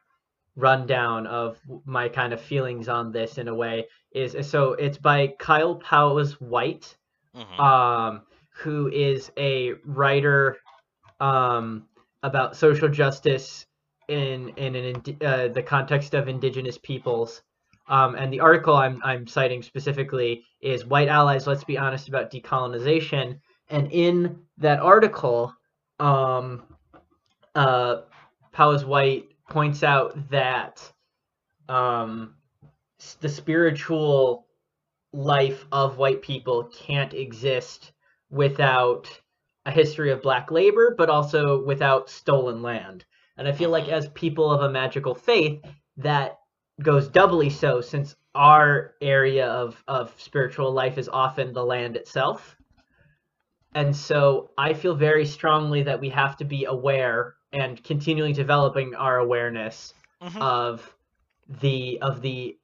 [0.56, 5.28] rundown of my kind of feelings on this in a way is so it's by
[5.38, 6.96] Kyle Powys Whyte,
[7.36, 7.60] Mhm.
[7.60, 10.56] um, who is a writer
[11.20, 11.86] um,
[12.22, 13.66] about social justice
[14.08, 17.42] in in an uh, the context of indigenous peoples.
[17.88, 21.46] Um, and the article I'm I'm citing specifically is "White Allies.
[21.46, 23.38] Let's be honest about decolonization."
[23.70, 25.54] And in that article,
[25.98, 26.62] um,
[27.54, 28.02] uh,
[28.52, 30.80] Powys Whyte points out that
[31.68, 32.34] um,
[33.20, 34.46] the spiritual
[35.12, 37.92] life of white people can't exist
[38.30, 39.08] without
[39.64, 43.04] a history of black labor, but also without stolen land.
[43.36, 45.62] And I feel like as people of a magical faith,
[45.98, 46.38] that
[46.82, 52.56] goes doubly so since our area of, of spiritual life is often the land itself.
[53.74, 58.94] And so I feel very strongly that we have to be aware and continually developing
[58.94, 60.40] our awareness Mhm.
[60.40, 60.94] of
[61.60, 62.58] the of the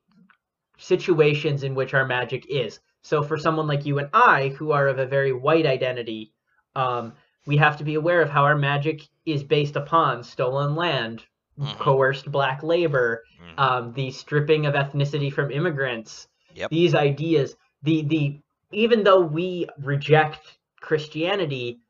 [0.79, 2.81] situations in which our magic is.
[3.03, 6.33] So for someone like you and I, who are of a very white identity,
[6.75, 7.13] um,
[7.47, 11.25] we have to be aware of how our magic is based upon stolen land,
[11.59, 11.79] Mhm.
[11.79, 13.59] coerced black labor, Mhm.
[13.59, 16.29] um, the stripping of ethnicity from immigrants.
[16.55, 16.71] Yep.
[16.71, 18.41] These ideas, the the
[18.73, 21.81] even though we reject Christianity,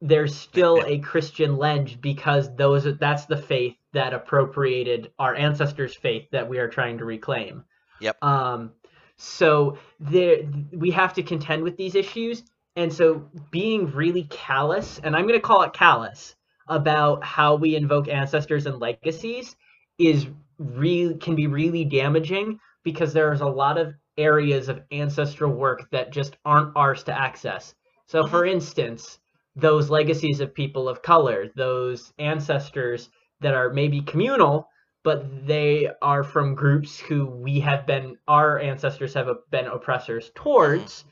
[0.00, 6.26] there's still a Christian lens because those that's the faith that appropriated our ancestors' faith
[6.32, 7.64] that we are trying to reclaim.
[8.00, 8.16] Yep.
[8.22, 8.72] Um,
[9.16, 9.76] So
[10.12, 10.38] there,
[10.72, 12.42] we have to contend with these issues,
[12.76, 16.34] and so being really callous, and I'm going to call it callous,
[16.66, 19.56] about how we invoke ancestors and legacies
[19.98, 20.26] is
[20.58, 26.12] really can be really damaging because there's a lot of areas of ancestral work that
[26.12, 27.74] just aren't ours to access.
[28.10, 29.20] So, for instance,
[29.54, 34.68] those legacies of people of color, those ancestors that are maybe communal,
[35.04, 41.04] but they are from groups who we have been, our ancestors have been oppressors towards,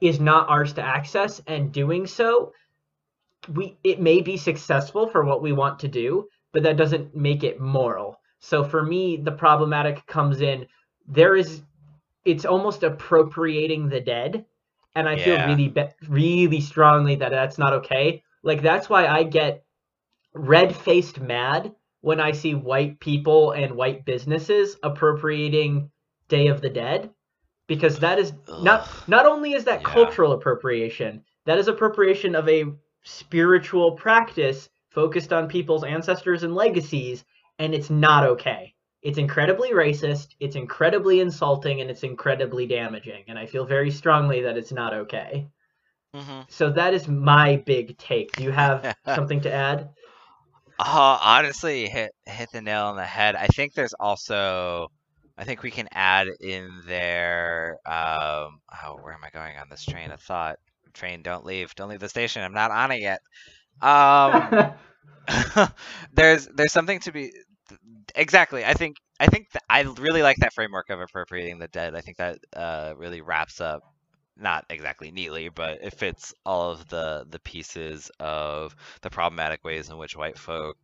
[0.00, 1.40] is not ours to access.
[1.46, 2.52] And doing so,
[3.52, 7.44] we it may be successful for what we want to do, but that doesn't make
[7.44, 8.18] it moral.
[8.40, 10.66] So for me, the problematic comes in
[11.06, 11.62] there is
[12.24, 14.44] it's almost appropriating the dead
[14.94, 19.22] and i feel really be- really strongly that that's not okay like that's why i
[19.22, 19.64] get
[20.34, 25.90] red-faced mad when i see white people and white businesses appropriating
[26.28, 27.10] day of the dead
[27.66, 28.88] because that is not Ugh.
[29.06, 29.88] not only is that Yeah.
[29.88, 32.64] cultural appropriation that is appropriation of a
[33.02, 37.24] spiritual practice focused on people's ancestors and legacies
[37.58, 38.73] and it's not okay
[39.04, 43.24] it's incredibly racist, it's incredibly insulting, and it's incredibly damaging.
[43.28, 45.48] And I feel very strongly that it's not okay.
[46.14, 48.34] hmm So that is my big take.
[48.34, 49.90] Do you have something to add?
[50.78, 53.36] Uh, honestly, hit hit the nail on the head.
[53.36, 54.88] I think there's also,
[55.38, 57.78] I think we can add in there.
[57.86, 60.58] Um, oh, where am I going on this train of thought?
[60.92, 62.42] Train, don't leave, don't leave the station.
[62.42, 63.20] I'm not on it yet.
[63.80, 64.48] Um,
[66.12, 67.32] there's there's something to be
[68.14, 68.64] exactly.
[68.64, 71.94] I think I think th- I really like that framework of appropriating the dead.
[71.94, 73.82] I think that uh, really wraps up
[74.36, 79.88] not exactly neatly, but it fits all of the the pieces of the problematic ways
[79.90, 80.76] in which white folk,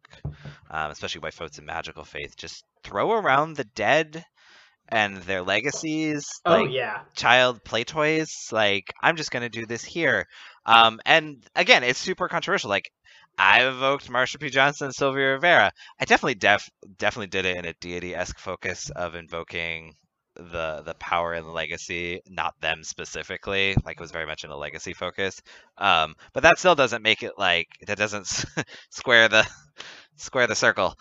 [0.71, 4.25] um, especially white folks in magical faith, just throw around the dead
[4.89, 6.41] and their legacies.
[6.45, 7.01] oh like, yeah.
[7.15, 8.49] child play toys.
[8.53, 10.27] Like, I'm just gonna do this here.
[10.67, 12.71] Um, and again, it's super controversial.
[12.71, 12.91] Like,
[13.41, 14.51] I evoked Marsha P.
[14.51, 15.73] Johnson and Sylvia Rivera.
[15.99, 19.95] I definitely def definitely did it in a deity esque focus of invoking
[20.37, 23.75] the the power and the legacy, not them specifically.
[23.85, 25.41] Like it was very much in a legacy focus.
[25.79, 28.27] Um, but that still doesn't make it like that doesn't
[28.91, 29.49] square the
[30.17, 30.95] square the circle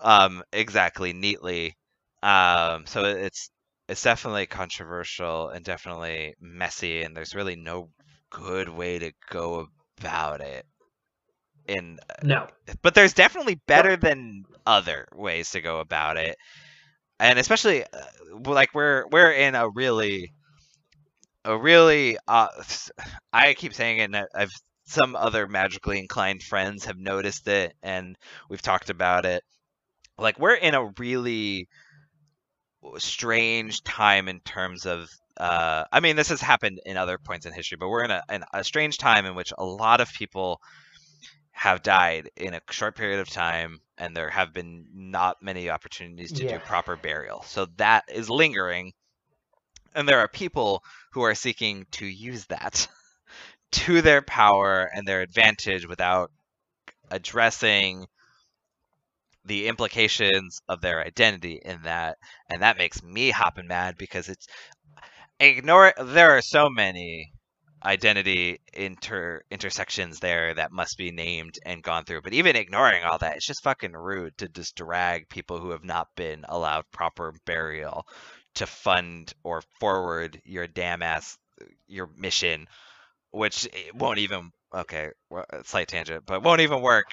[0.00, 1.76] um, exactly neatly.
[2.22, 3.50] Um, so it's
[3.88, 7.90] it's definitely controversial and definitely messy, and there's really no
[8.30, 10.66] good way to go about it.
[11.68, 12.48] In No.
[12.82, 16.36] but there's definitely better than other ways to go about it.
[17.20, 17.88] And especially uh,
[18.44, 20.32] like we're we're in a really
[21.44, 22.48] a really uh,
[23.32, 24.52] i keep saying it and i've
[24.84, 28.16] some other magically inclined friends have noticed it and
[28.48, 29.42] we've talked about it.
[30.18, 31.68] Like we're in a really
[32.98, 37.54] strange time in terms of uh, I mean, this has happened in other points in
[37.54, 40.60] history, but we're in a, in a strange time in which a lot of people
[41.62, 46.32] have died in a short period of time, and there have been not many opportunities
[46.32, 46.56] to Yeah.
[46.56, 47.44] do proper burial.
[47.44, 48.92] So that is lingering,
[49.94, 52.88] and there are people who are seeking to use that
[53.72, 56.32] to their power and their advantage without
[57.10, 58.06] addressing
[59.44, 62.16] the implications of their identity in that
[62.48, 64.46] and that makes me hopping mad because it's
[65.40, 67.32] ignore there are so many
[67.84, 72.22] identity inter intersections there that must be named and gone through.
[72.22, 75.84] But even ignoring all that it's just fucking rude to just drag people who have
[75.84, 78.06] not been allowed proper burial
[78.56, 81.38] to fund or forward your damn ass
[81.86, 82.66] your mission
[83.30, 85.10] which won't even okay
[85.64, 87.06] slight tangent but won't even work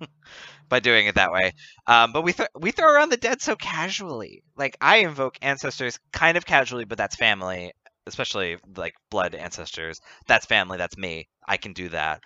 [0.68, 1.52] by doing it that way.
[1.86, 4.42] Um, but we th- we throw around the dead so casually.
[4.56, 7.72] Like I invoke ancestors kind of casually, but that's family,
[8.06, 10.00] especially like blood ancestors.
[10.26, 10.78] That's family.
[10.78, 11.28] That's me.
[11.46, 12.22] I can do that.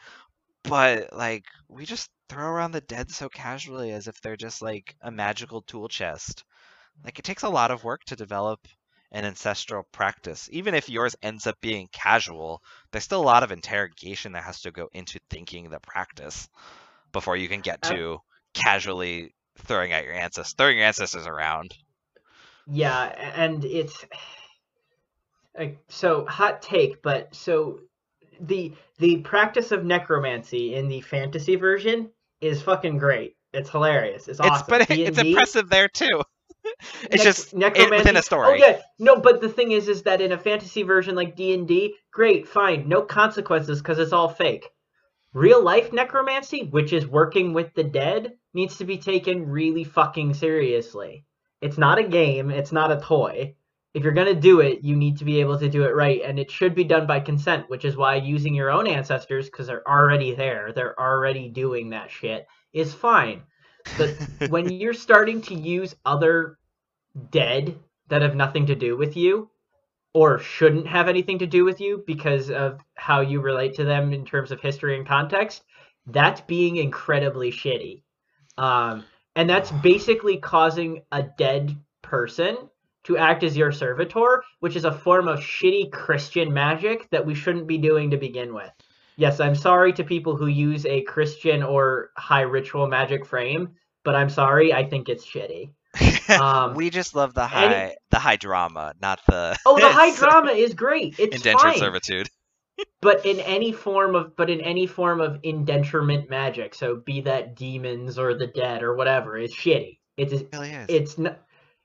[0.64, 4.94] But like we just throw around the dead so casually, as if they're just like
[5.02, 6.44] a magical tool chest.
[7.04, 8.66] Like it takes a lot of work to develop
[9.12, 10.48] an ancestral practice.
[10.52, 14.60] Even if yours ends up being casual, there's still a lot of interrogation that has
[14.62, 16.48] to go into thinking the practice
[17.12, 18.18] before you can get Uh, to
[18.54, 21.74] casually throwing out your ancestors, throwing your ancestors around.
[22.66, 24.04] Yeah, and it's
[25.88, 27.80] so hot take, but so
[28.40, 33.36] the the practice of necromancy in the fantasy version is fucking great.
[33.52, 34.28] It's hilarious.
[34.28, 34.54] It's awesome.
[34.54, 36.22] It's but it's impressive there too.
[37.04, 37.96] it's nec- just it, necromancy.
[37.96, 38.48] within a oh, story.
[38.48, 41.54] Oh yeah, no, but the thing is, is that in a fantasy version like D
[41.54, 44.68] and D, great, fine, no consequences because it's all fake.
[45.34, 50.34] Real life necromancy, which is working with the dead, needs to be taken really fucking
[50.34, 51.24] seriously.
[51.60, 52.50] It's not a game.
[52.50, 53.54] It's not a toy.
[53.98, 56.22] If you're going to do it, you need to be able to do it right.
[56.24, 59.66] And it should be done by consent, which is why using your own ancestors, because
[59.66, 63.42] they're already there, they're already doing that shit, is fine.
[63.96, 64.10] But
[64.50, 66.58] when you're starting to use other
[67.30, 69.50] dead that have nothing to do with you,
[70.14, 74.12] or shouldn't have anything to do with you because of how you relate to them
[74.12, 75.64] in terms of history and context,
[76.06, 78.02] that's being incredibly shitty.
[78.56, 82.68] Um, and that's basically causing a dead person
[83.04, 87.34] to act as your servitor, which is a form of shitty Christian magic that we
[87.34, 88.70] shouldn't be doing to begin with.
[89.16, 93.70] Yes, I'm sorry to people who use a Christian or high ritual magic frame,
[94.04, 95.70] but I'm sorry, I think it's shitty.
[96.28, 100.14] Um, we just love the high any- the high drama, not the oh, the high
[100.14, 101.18] drama is great.
[101.18, 101.78] It's indentured fine.
[101.78, 102.28] servitude.
[103.00, 107.56] but in any form of but in any form of indenturement magic so be that
[107.56, 110.86] demons or the dead or whatever is shitty it's It really is.
[110.88, 111.38] it's not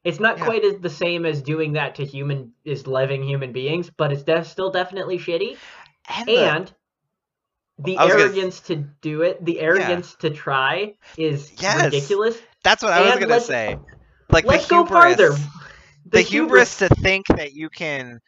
[0.03, 0.45] it's not Yeah.
[0.45, 4.23] quite as the same as doing that to human is living human beings but it's
[4.23, 5.57] def- still definitely shitty
[6.09, 6.73] and, the- and
[7.79, 11.85] the was gonna arrogance to do it the arrogance to try is Yes.
[11.85, 13.77] ridiculous that's what I was gonna say.
[14.31, 15.35] Like let's the go hubris, farther
[16.09, 18.19] the, hubris to think that you can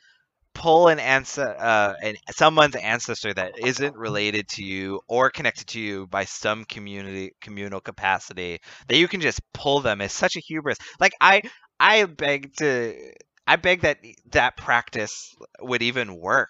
[0.53, 5.79] pull an answer, uh, an, someone's ancestor that isn't related to you or connected to
[5.79, 10.39] you by some community communal capacity that you can just pull them is such a
[10.39, 10.77] hubris.
[10.99, 11.41] Like I,
[11.79, 12.95] I beg to,
[13.47, 13.99] I beg that
[14.31, 16.49] that practice would even work.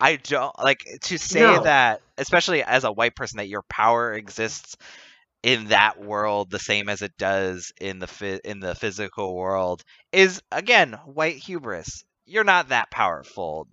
[0.00, 1.62] I don't like to say No.
[1.62, 4.76] that, especially as a white person, that your power exists
[5.42, 10.42] in that world the same as it does in the in the physical world is
[10.52, 12.04] again white hubris.
[12.26, 13.68] You're not that powerful,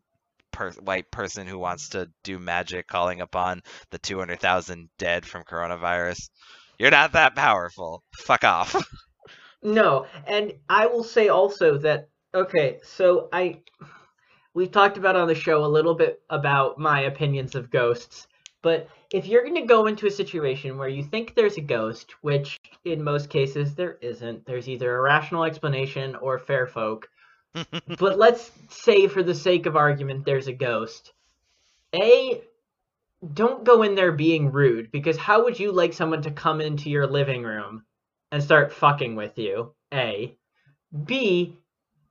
[0.51, 5.25] per- white person who wants to do magic, calling upon the two hundred thousand dead
[5.25, 6.29] from coronavirus.
[6.79, 8.03] You're not that powerful.
[8.19, 8.75] Fuck off.
[9.65, 13.62] No, and I will say also that okay, so I
[14.54, 18.28] we've talked about on the show a little bit about my opinions of ghosts,
[18.62, 22.13] but if you're going to go into a situation where you think there's a ghost,
[22.21, 27.10] which in most cases there isn't, there's either a rational explanation or fair folk.
[27.97, 31.12] but let's say for the sake of argument there's a ghost.
[31.95, 32.43] A
[33.34, 36.91] don't go in there being rude because how would you like someone to come into
[36.91, 37.84] your living room
[38.31, 39.73] and start fucking with you.
[39.93, 40.38] A.
[41.05, 41.57] B.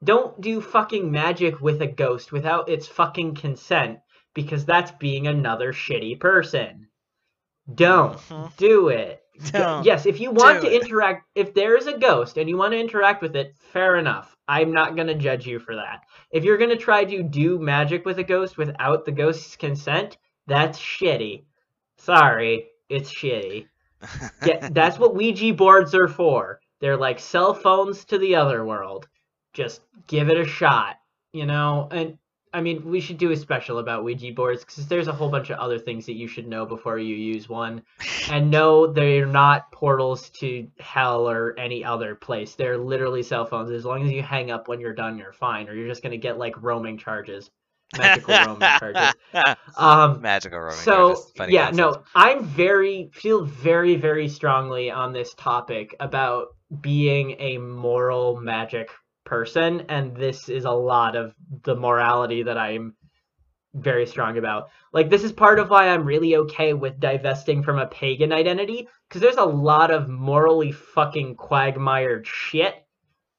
[0.02, 4.00] Don't do fucking magic with a ghost without its fucking consent
[4.34, 6.88] because that's being another shitty person.
[7.74, 8.56] Don't Mhm.
[8.56, 9.22] do it.
[9.52, 10.82] Don't yes, if you want to it.
[10.82, 14.36] interact, if there is a ghost and you want to interact with it, fair enough.
[14.46, 16.02] I'm not going to judge you for that.
[16.30, 20.18] If you're going to try to do magic with a ghost without the ghost's consent,
[20.46, 21.46] that's shitty.
[21.96, 23.66] Sorry, it's shitty.
[24.44, 26.60] Yeah, that's what Ouija boards are for.
[26.80, 29.08] They're like cell phones to the other world.
[29.52, 30.96] Just give it a shot,
[31.32, 31.88] you know?
[31.90, 32.18] And
[32.52, 35.50] I mean, we should do a special about Ouija boards because there's a whole bunch
[35.50, 37.82] of other things that you should know before you use one.
[38.30, 42.54] And no, they're not portals to hell or any other place.
[42.54, 43.70] They're literally cell phones.
[43.70, 45.68] As long as you hang up when you're done, you're fine.
[45.68, 47.50] Or you're just going to get like roaming charges,
[47.96, 49.14] magical roaming charges.
[49.76, 50.76] Um, Magical roaming.
[50.76, 51.76] so yeah concept.
[51.76, 56.48] no i'm very feel very very strongly on this topic about
[56.80, 58.90] being a moral magic
[59.24, 62.94] person and this is a lot of the morality that i'm
[63.74, 67.78] very strong about like this is part of why i'm really okay with divesting from
[67.78, 72.74] a pagan identity because there's a lot of morally fucking quagmired shit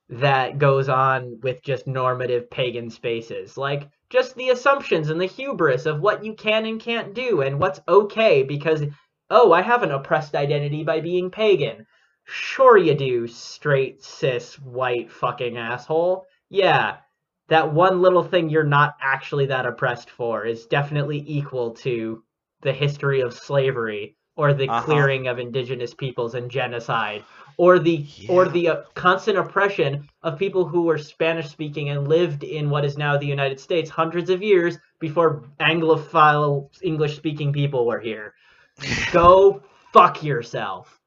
[0.10, 3.58] that goes on with just normative pagan spaces.
[3.58, 7.60] Like, just the assumptions and the hubris of what you can and can't do and
[7.60, 8.82] what's okay because,
[9.30, 11.86] oh, I have an oppressed identity by being pagan.
[12.23, 16.25] Sure, you do, straight, cis, white fucking asshole.
[16.49, 16.97] Yeah,
[17.49, 22.23] that one little thing you're not actually that oppressed for is definitely equal to
[22.62, 24.84] the history of slavery or the Uh-huh.
[24.84, 27.23] clearing of indigenous peoples and genocide
[27.57, 32.43] or the or the uh, constant oppression of people who were Spanish speaking and lived
[32.43, 37.85] in what is now the United States hundreds of years before Anglophile English speaking people
[37.85, 38.33] were here.
[39.11, 39.63] Go
[39.93, 40.99] fuck yourself.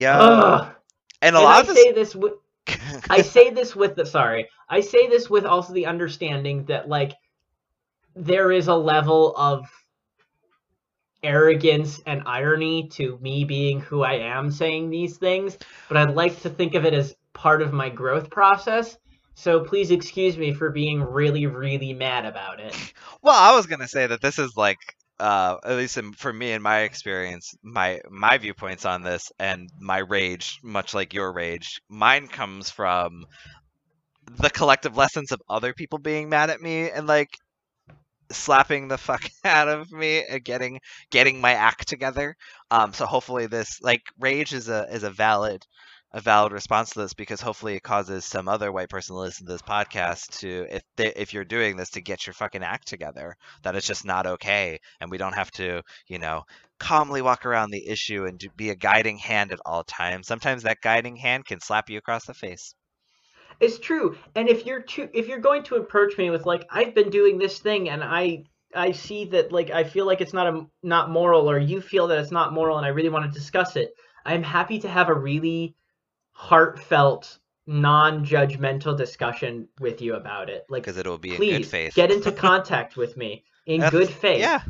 [0.00, 0.18] yeah.
[0.18, 0.74] Ugh.
[1.22, 1.84] And a And lot I of this.
[1.84, 2.34] say this with
[3.10, 4.48] I say this with the sorry.
[4.68, 7.12] I say this with also the understanding that like
[8.14, 9.66] there is a level of
[11.24, 15.58] arrogance and irony to me being who I am saying these things,
[15.88, 18.96] but I'd like to think of it as part of my growth process.
[19.34, 22.76] So please excuse me for being really really mad about it.
[23.22, 24.78] Well, I was gonna say that this is like,
[25.18, 29.70] uh, at least in, for me in my experience, my my viewpoints on this and
[29.80, 33.24] my rage, much like your rage, mine comes from
[34.26, 37.30] the collective lessons of other people being mad at me and like
[38.34, 40.80] slapping the fuck out of me and getting
[41.10, 42.36] getting my act together.
[42.70, 45.66] Um, so hopefully this like rage is a is a valid
[46.12, 49.46] a valid response to this because hopefully it causes some other white person to listen
[49.46, 52.86] to this podcast to if they, if you're doing this to get your fucking act
[52.86, 56.42] together that it's just not okay and we don't have to you know
[56.78, 60.80] calmly walk around the issue and be a guiding hand at all times sometimes that
[60.80, 62.74] guiding hand can slap you across the face
[63.60, 64.16] it's true.
[64.34, 67.38] And if you're too, if you're going to approach me with like, I've been doing
[67.38, 68.44] this thing, and I
[68.74, 72.06] I see that like I feel like it's not a not moral, or you feel
[72.08, 73.94] that it's not moral, and I really want to discuss it.
[74.26, 75.76] I'm happy to have a really
[76.32, 80.64] heartfelt, non-judgmental discussion with you about it.
[80.68, 81.94] Like, because it'll be please in good faith.
[81.94, 84.40] get into contact with me in That's- good faith.
[84.40, 84.62] Yeah.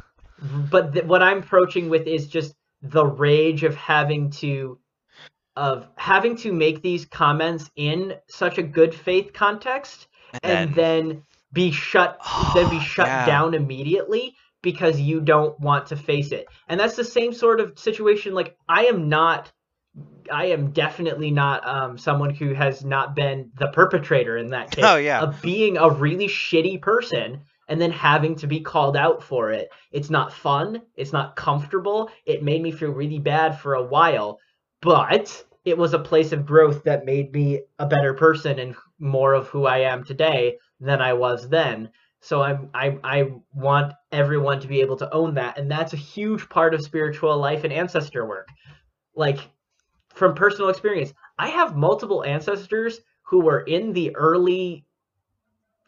[0.70, 4.78] But th- what I'm approaching with is just the rage of having to
[5.56, 10.08] of having to make these comments in such a good faith context
[10.42, 12.18] and then be shut
[12.54, 13.26] then be shut Yeah.
[13.26, 16.46] down immediately because you don't want to face it.
[16.68, 19.52] And that's the same sort of situation like I am not
[20.32, 24.84] I am definitely not um, someone who has not been the perpetrator in that case
[24.84, 25.20] Oh yeah.
[25.20, 29.70] of being a really shitty person and then having to be called out for it.
[29.92, 30.82] It's not fun.
[30.96, 32.10] It's not comfortable.
[32.26, 34.38] It made me feel really bad for a while,
[34.84, 39.32] but it was a place of growth that made me a better person and more
[39.32, 41.88] of who I am today than I was then.
[42.20, 45.96] So I'm I I want everyone to be able to own that and that's a
[45.96, 48.48] huge part of spiritual life and ancestor work.
[49.14, 49.38] Like
[50.10, 54.84] from personal experience, I have multiple ancestors who were in the early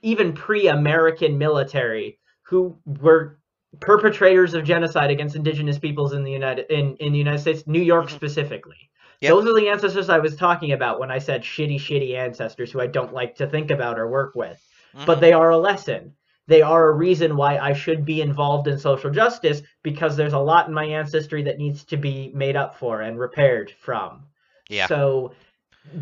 [0.00, 3.38] even pre-American military who were
[3.80, 7.82] perpetrators of genocide against indigenous peoples in the United in, in the United States, New
[7.82, 8.14] York Mhm.
[8.14, 8.90] specifically.
[9.20, 9.30] Yep.
[9.30, 12.80] Those are the ancestors I was talking about when I said shitty, shitty ancestors who
[12.80, 14.62] I don't like to think about or work with.
[15.06, 15.20] But Mhm.
[15.20, 16.14] they are a lesson.
[16.48, 20.38] They are a reason why I should be involved in social justice because there's a
[20.38, 24.22] lot in my ancestry that needs to be made up for and repaired from.
[24.68, 24.86] Yeah.
[24.86, 25.32] So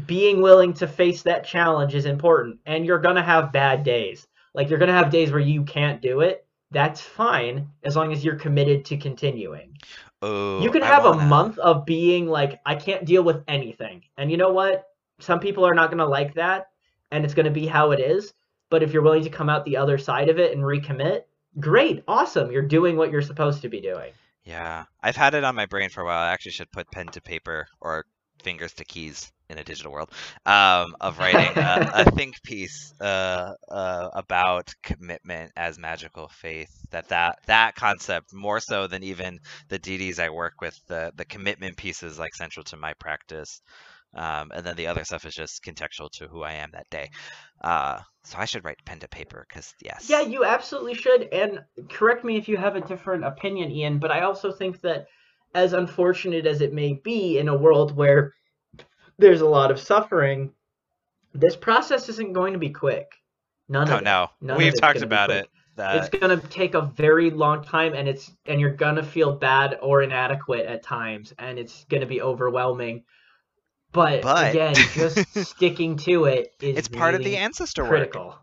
[0.07, 2.59] being willing to face that challenge is important.
[2.67, 4.27] And you're going to have bad days.
[4.55, 6.44] Like you're going to have days where you can't do it.
[6.75, 9.79] That's fine as long as you're committed to continuing.
[10.21, 14.03] Oh, you can have a month of being like, I can't deal with anything.
[14.19, 14.89] And you know what?
[15.21, 16.69] Some people are not going to like that.
[17.11, 18.35] And it's going to be how it is.
[18.71, 21.23] But if you're willing to come out the other side of it and recommit,
[21.61, 22.03] great.
[22.09, 22.51] Awesome.
[22.51, 24.13] You're doing what you're supposed to be doing.
[24.43, 26.19] Yeah, I've had it on my brain for a while.
[26.19, 28.05] I actually should put pen to paper or
[28.43, 30.11] fingers to keys in a digital world
[30.47, 36.71] um, of writing a, a think piece uh, uh, about commitment as magical faith.
[36.91, 41.25] That that that concept more so than even the DDs I work with, the the
[41.25, 43.61] commitment piece is like central to my practice.
[44.17, 47.11] Um, and then the other stuff is just contextual to who I am that day.
[47.61, 50.09] Uh, so I should write pen to paper because yes.
[50.09, 51.29] Yeah, you absolutely should.
[51.33, 55.07] And correct me if you have a different opinion, Ian, but I also think that
[55.53, 58.33] as unfortunate as it may be in a world where
[59.19, 60.53] there's a lot of suffering,
[61.33, 63.13] this process isn't going to be quick.
[63.69, 64.05] None Oh of it.
[64.05, 65.49] no, None we've talked about it.
[65.77, 69.03] That it's going to take a very long time and it's and you're going to
[69.03, 73.03] feel bad or inadequate at times and it's going to be overwhelming.
[73.91, 77.91] But, But- again, just sticking to it is it's part of the ancestor work.
[77.91, 78.37] critical.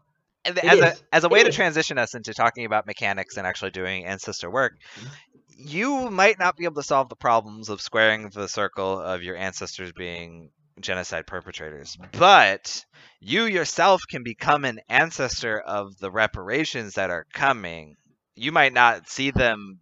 [0.43, 1.03] And It as a is.
[1.13, 1.55] as a It way to is.
[1.55, 5.07] transition us into talking about mechanics and actually doing ancestor work, mm-hmm.
[5.55, 9.38] you might not be able to solve the problems of squaring the circle of your
[9.38, 10.49] ancestors being
[10.82, 12.86] genocide perpetrators, but
[13.19, 17.95] you yourself can become an ancestor of the reparations that are coming.
[18.36, 19.79] You might not see them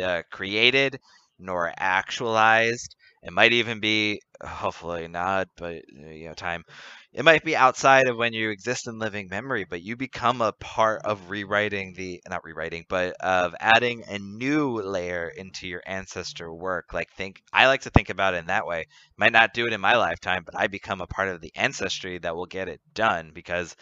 [0.00, 0.98] uh, created
[1.38, 2.94] nor actualized.
[3.22, 6.64] It might even be, hopefully not, but uh, you know, time
[7.12, 10.52] it might be outside of when you exist in living memory, but you become a
[10.52, 16.52] part of rewriting the not rewriting, but of adding a new layer into your ancestor
[16.52, 16.92] work.
[16.92, 18.86] Like think I like to think about it in that way.
[19.16, 22.18] Might not do it in my lifetime, but I become a part of the ancestry
[22.18, 23.74] that will get it done because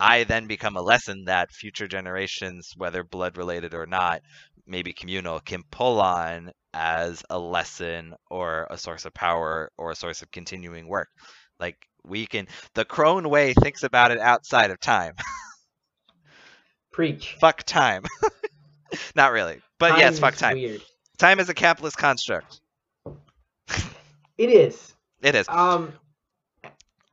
[0.00, 4.22] I then become a lesson that future generations, whether blood related or not,
[4.66, 9.96] maybe communal, can pull on as a lesson or a source of power or a
[9.96, 11.08] source of continuing work.
[11.58, 15.14] Like we can the crone way thinks about it outside of time
[16.92, 17.36] Preach.
[17.40, 18.04] fuck time
[19.14, 20.82] not really but yes fuck time Weird.
[21.18, 22.60] time is a capitalist construct
[24.38, 24.94] It is.
[25.22, 25.92] it is Um.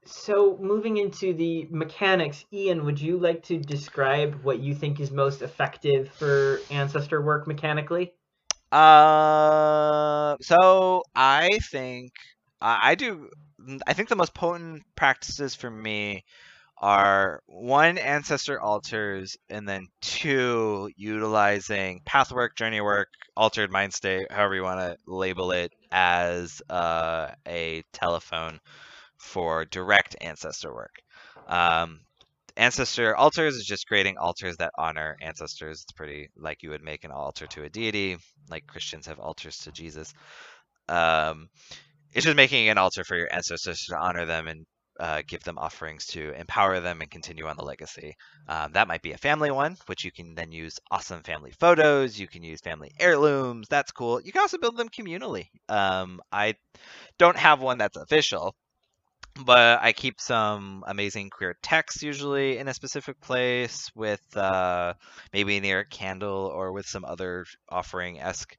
[0.05, 5.11] So moving into the mechanics, Ian, would you like to describe what you think is
[5.11, 8.13] most effective for ancestor work mechanically?
[8.71, 12.11] uh so i think
[12.61, 13.29] i I do
[13.87, 16.23] i think the most potent practices for me
[16.79, 24.55] are one ancestor altars and then two utilizing pathwork journey work altered mind state however
[24.55, 28.59] you want to label it as uh, a telephone
[29.17, 30.95] for direct ancestor work.
[31.47, 32.01] Um,
[32.55, 35.83] ancestor altars is just creating altars that honor ancestors.
[35.83, 38.17] It's pretty like you would make an altar to a deity
[38.49, 40.13] like christians have altars to jesus.
[40.89, 41.49] Um,
[42.17, 44.65] it's just making an altar for your ancestors to honor them and
[44.99, 48.15] uh, give them offerings to empower them and continue on the legacy.
[48.47, 52.19] Um, that might be a family one, which you can then use awesome family photos.
[52.19, 53.67] You can use family heirlooms.
[53.69, 54.19] That's cool.
[54.19, 55.49] You can also build them communally.
[55.69, 56.55] Um, I
[57.19, 58.55] don't have one that's official,
[59.45, 64.95] but I keep some amazing queer texts usually in a specific place with uh,
[65.33, 68.57] maybe near a candle or with some other offering esque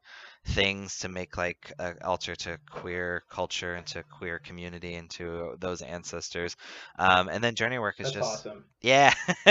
[0.49, 5.57] things to make like an altar to queer culture and to queer community and to
[5.61, 6.57] those ancestors.
[6.99, 8.65] Um, and then journey work is That's just awesome.
[8.81, 9.13] yeah.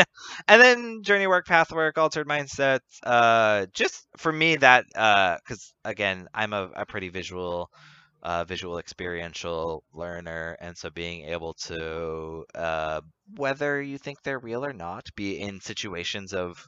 [0.47, 2.81] and then journey work, path work, altered mindsets.
[3.03, 7.69] Uh, just for me that because again I'm a, a pretty visual
[8.23, 13.01] uh, visual experiential learner and so being able to uh,
[13.35, 16.67] whether you think they're real or not be in situations of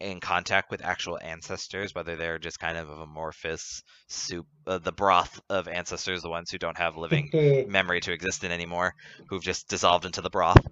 [0.00, 5.40] in contact with actual ancestors whether they're just kind of amorphous soup uh, the broth
[5.50, 7.30] of ancestors the ones who don't have living
[7.68, 8.94] memory to exist in anymore
[9.28, 10.66] who've just dissolved into the broth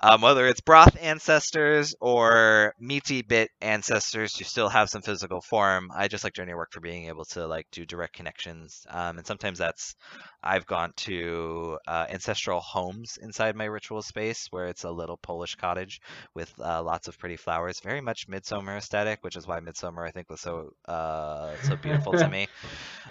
[0.00, 5.90] um, whether it's broth ancestors or meaty bit ancestors who still have some physical form
[5.94, 8.86] i just like journey work for being able to like do direct connections.
[8.88, 9.94] Um, and sometimes that's
[10.42, 15.54] i've gone to uh, ancestral homes inside my ritual space where it's a little polish
[15.56, 16.00] cottage
[16.34, 17.80] with uh, lots of pretty flowers.
[17.80, 22.12] Very much midsummer aesthetic which is why midsummer i think was so uh, so beautiful
[22.12, 22.46] to me.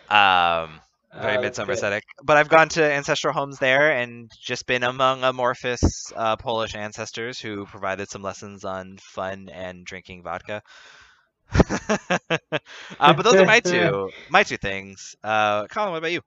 [0.10, 0.80] Um,
[1.16, 1.74] very Uh, midsummer good.
[1.74, 2.04] aesthetic.
[2.24, 7.40] But I've gone to ancestral homes there and just been among amorphous uh, Polish ancestors
[7.40, 10.62] who provided some lessons on fun and drinking vodka.
[13.00, 15.16] uh, but those are my two my two things.
[15.24, 16.22] Uh, Collin, what about you?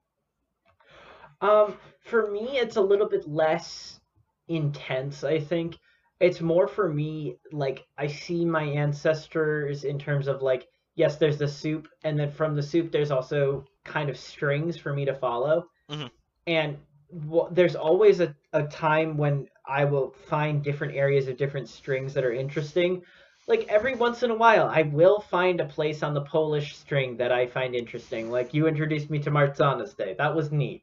[1.41, 3.99] Um, for me, it's a little bit less
[4.47, 5.77] intense, I think.
[6.19, 11.37] It's more for me, like, I see my ancestors in terms of, like, yes, there's
[11.37, 15.13] the soup, and then from the soup, there's also kind of strings for me to
[15.15, 15.67] follow.
[15.89, 16.11] Mhm.
[16.47, 16.77] And
[17.27, 22.13] w- there's always a, a time when I will find different areas of different strings
[22.13, 23.03] that are interesting.
[23.47, 27.17] Like, every once in a while, I will find a place on the Polish string
[27.17, 28.31] that I find interesting.
[28.31, 30.15] Like, you introduced me to Marzanna's Day.
[30.17, 30.81] That was neat.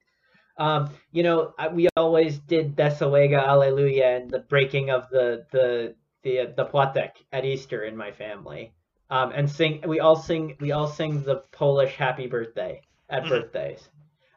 [0.58, 5.94] Um, you know, I, we always did Desoega Alleluia and the breaking of the the
[6.22, 8.74] the the płatek at Easter in my family.
[9.10, 13.28] Um, and sing we all sing we all sing the Polish happy birthday at Mhm.
[13.28, 13.88] birthdays.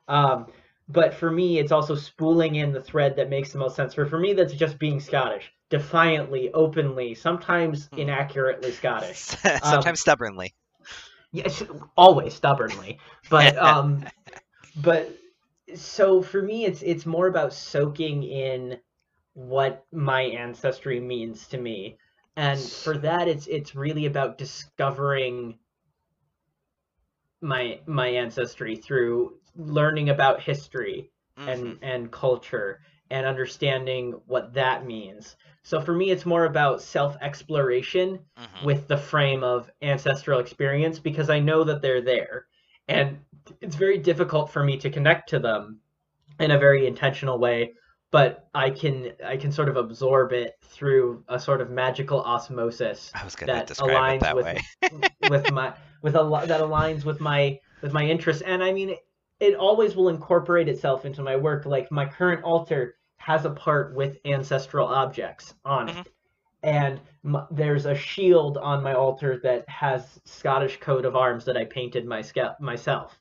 [0.08, 0.48] Um,
[0.90, 3.94] but for me, it's also spooling in the thread that makes the most sense.
[3.94, 7.98] For for me, that's just being Scottish, defiantly, openly, sometimes Hmm.
[7.98, 9.26] inaccurately Scottish.
[9.64, 10.54] Sometimes stubbornly.
[11.32, 11.64] Yes,
[11.98, 13.00] always stubbornly.
[13.30, 14.08] But um
[14.76, 15.18] but
[15.76, 18.80] so for me it's it's more about soaking in
[19.34, 21.98] what my ancestry means to me.
[22.36, 25.60] And for that it's it's really about discovering
[27.42, 31.52] my my ancestry through learning about history Mhm.
[31.52, 32.82] and and culture
[33.12, 35.36] and understanding what that means.
[35.64, 38.66] So for me it's more about self-exploration Mhm.
[38.66, 42.48] with the frame of ancestral experience because I know that they're there.
[42.88, 43.20] And
[43.62, 45.80] it's very difficult for me to connect to them
[46.40, 47.74] in a very intentional way,
[48.14, 53.12] but I can I can sort of absorb it through a sort of magical osmosis
[53.16, 54.46] I was that aligns that with
[55.30, 58.44] with my with a lo- that aligns with my with my interests.
[58.44, 58.96] And I mean
[59.40, 61.66] it always will incorporate itself into my work.
[61.66, 65.96] Like my current altar has a part with ancestral objects on it.
[65.96, 66.06] Mhm.
[66.62, 71.58] and m- there's a shield on my altar that has Scottish coat of arms that
[71.58, 73.20] I painted my sca- myself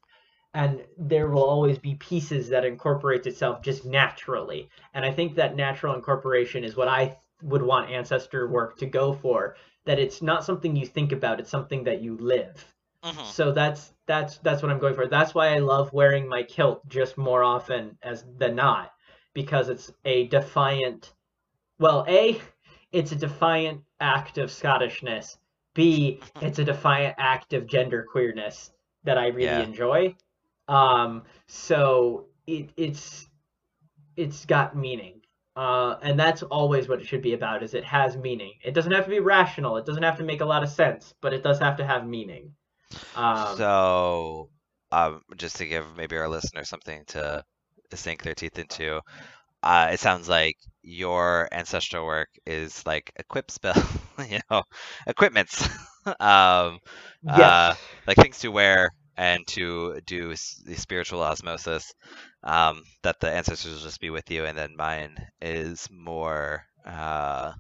[0.55, 4.69] and there will always be pieces that incorporates itself just naturally.
[4.95, 9.13] And I think that natural incorporation is what I would want ancestor work to go
[9.13, 12.65] for that it's not something you think about it's something that you live.
[13.05, 13.25] Mhm.
[13.25, 15.07] so that's that's that's what i'm going for.
[15.09, 18.93] That's why i love wearing my kilt just more often as than not
[19.35, 21.13] because it's a defiant
[21.79, 22.41] well a
[22.93, 25.39] it's a defiant act of scottishness.
[25.75, 28.73] B it's a defiant act of gender queerness
[29.05, 29.63] that i really Yeah.
[29.63, 30.15] enjoy
[30.73, 33.29] um so it, it's
[34.17, 35.21] it's got meaning.
[35.57, 38.55] Uh, and that's always what it should be about is it has meaning.
[38.65, 39.77] It doesn't have to be rational.
[39.77, 42.07] It doesn't have to make a lot of sense but it does have to have
[42.07, 42.55] meaning.
[43.15, 44.51] Um, so,
[44.93, 47.45] um, just to give maybe our listeners something to
[47.95, 49.01] sink their teeth into,
[49.63, 53.83] uh, it sounds like your ancestral work is like equip spell,
[54.29, 54.63] you know,
[55.07, 55.69] equipments,
[56.21, 56.79] um,
[57.23, 57.57] Yes.
[57.57, 57.75] uh,
[58.07, 61.93] like things to wear and to do the spiritual osmosis.
[62.43, 66.65] Um, that the ancestors will just be with you, and then mine is more.
[66.85, 67.53] Uh,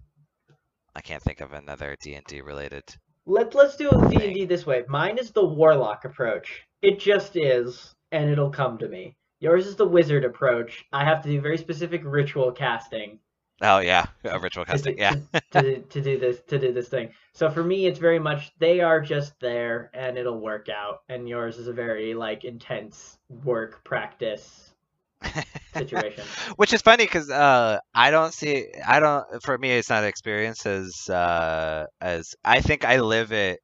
[0.94, 2.84] I can't think of another D and D related.
[3.24, 4.82] Let let's do a d&d this way.
[4.88, 6.62] Mine is the warlock approach.
[6.82, 9.14] It just is, and it'll come to me.
[9.38, 10.84] Yours is the wizard approach.
[10.92, 13.20] I have to do very specific ritual casting
[13.62, 14.94] Oh yeah, a ritual to, casting.
[14.94, 15.14] do- Yeah.
[15.52, 17.10] to, to, to do this to do this thing.
[17.32, 21.02] So for me, it's very much they are just there, and it'll work out.
[21.08, 24.74] And yours is a very like intense work practice
[25.76, 26.24] situation.
[26.56, 28.66] Which is funny because uh, I don't see.
[28.86, 29.24] I don't.
[29.42, 33.60] For me, it's not experienced as uh, as I think I live it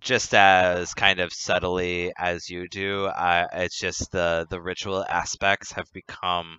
[0.00, 3.06] just as kind of subtly as you do.
[3.06, 6.58] I, it's just the the ritual aspects have become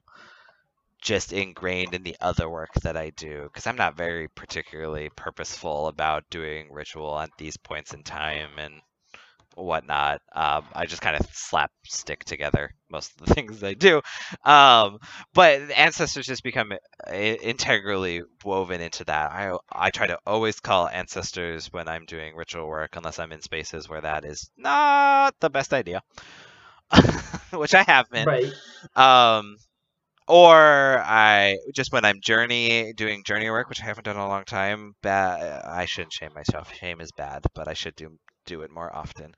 [1.06, 5.88] just ingrained in the other work that I do because I'm not very particularly purposeful
[5.88, 8.82] about doing ritual at these points in time and
[9.56, 10.22] whatnot.
[10.34, 14.02] Um, I just kind of slap stick together most of the things I do.
[14.44, 15.00] Um,
[15.34, 16.74] but ancestors just become
[17.12, 19.32] integrally woven into that.
[19.32, 23.42] I I try to always call ancestors when I'm doing ritual work, unless I'm in
[23.42, 26.02] spaces where that is not the best idea,
[27.54, 28.28] which I have been.
[28.28, 28.54] right.
[28.96, 29.58] Um,
[30.28, 34.28] or I just when I'm journey doing journey work, which I haven't done in a
[34.28, 34.94] long time.
[35.02, 35.64] Bad.
[35.66, 36.74] I shouldn't shame myself.
[36.74, 39.34] Shame is bad, but I should do do it more often.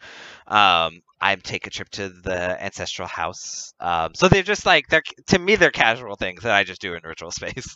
[0.48, 3.74] Um, I take a trip to the ancestral house.
[3.80, 6.94] Um, so they're just like they're to me they're casual things that I just do
[6.94, 7.76] in ritual space.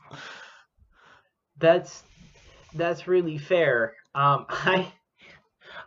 [1.57, 2.03] That's
[2.73, 3.93] that's really fair.
[4.15, 4.91] Um, I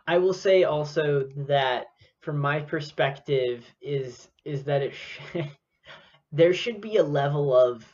[0.07, 1.87] I will say also that
[2.21, 5.19] from my perspective is is that it sh-
[6.35, 7.85] there should be a level of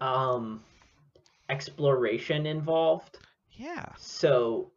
[0.00, 0.62] um
[1.48, 3.18] exploration involved.
[3.52, 3.86] Yeah.
[3.96, 4.72] So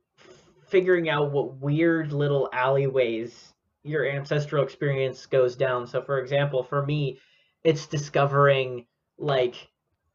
[0.67, 5.87] figuring out what weird little alleyways your ancestral experience goes down.
[5.87, 7.19] So for example, for me,
[7.63, 8.85] it's discovering
[9.17, 9.55] like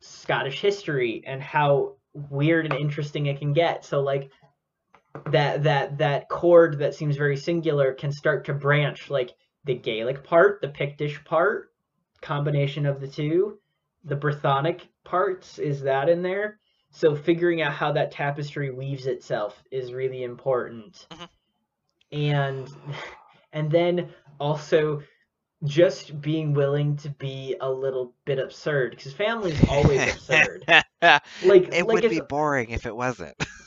[0.00, 3.84] Scottish history and how weird and interesting it can get.
[3.84, 4.30] So like
[5.30, 9.32] that that that chord that seems very singular can start to branch like
[9.64, 11.70] the Gaelic part, the Pictish part,
[12.26, 13.58] combination of the two,
[14.04, 16.58] the Brythonic parts is that in there?
[16.90, 21.06] So figuring out how that tapestry weaves itself is really important.
[21.10, 21.28] Mhm.
[22.12, 22.68] And
[23.52, 24.10] and then
[24.40, 25.02] also
[25.64, 30.64] just being willing to be a little bit absurd because family's always absurd.
[31.02, 33.36] it Like like would be boring if it wasn't.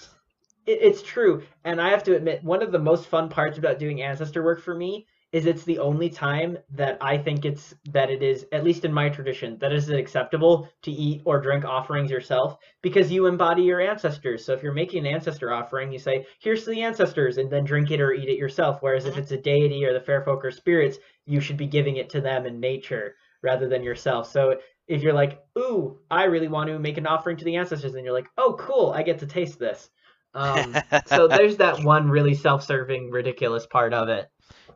[0.70, 1.44] it, it's true.
[1.64, 4.62] And i have to admit one of the most fun parts about doing ancestor work
[4.62, 8.64] for me is it's the only time that i think it's that it is at
[8.64, 13.28] least in my tradition that is acceptable to eat or drink offerings yourself because you
[13.28, 14.44] embody your ancestors.
[14.44, 17.64] So if you're making an ancestor offering you say here's to the ancestors and then
[17.64, 18.78] drink it or eat it yourself.
[18.82, 19.20] Whereas if Mhm.
[19.20, 22.22] it's a deity or the fair folk or spirits you should be giving it to
[22.22, 24.28] them in nature rather than yourself.
[24.30, 24.56] So
[24.88, 28.04] if you're like ooh i really want to make an offering to the ancestors and
[28.04, 29.92] you're like oh cool i get to taste this
[30.34, 30.76] um,
[31.06, 34.30] so there's that one really self-serving, ridiculous part of it.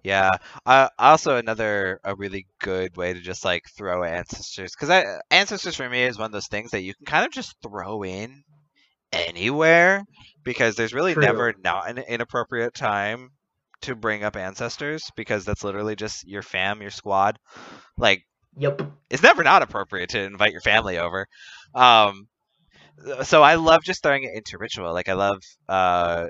[0.03, 0.31] Yeah.
[0.65, 5.75] Uh, also, another a really good way to just like throw ancestors because I ancestors
[5.75, 8.43] for me is one of those things that you can kind of just throw in
[9.13, 10.03] anywhere
[10.43, 11.23] because there's really True.
[11.23, 13.29] never not an inappropriate time
[13.81, 17.37] to bring up ancestors because that's literally just your fam, your squad.
[17.97, 18.23] Like
[18.57, 18.81] Yep.
[19.09, 21.27] it's never not appropriate to invite your family over.
[21.73, 22.27] Um,
[23.23, 24.93] so I love just throwing it into ritual.
[24.93, 26.27] Like I love uh,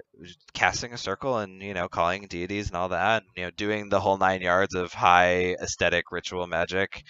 [0.54, 3.24] casting a circle and you know calling deities and all that.
[3.24, 7.04] And, you know, doing the whole nine yards of high aesthetic ritual magic,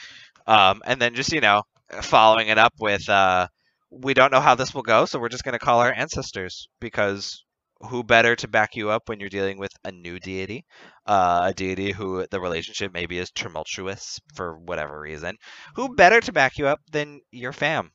[0.48, 1.64] um, and then just you know
[2.02, 3.48] following it up with uh,
[3.92, 6.68] we don't know how this will go, so we're just going to call our ancestors
[6.82, 7.44] because
[7.90, 10.66] who better to back you up when you're dealing with a new deity,
[11.06, 15.38] uh, a deity who the relationship maybe is tumultuous for whatever reason.
[15.76, 17.92] Who better to back you up than your fam?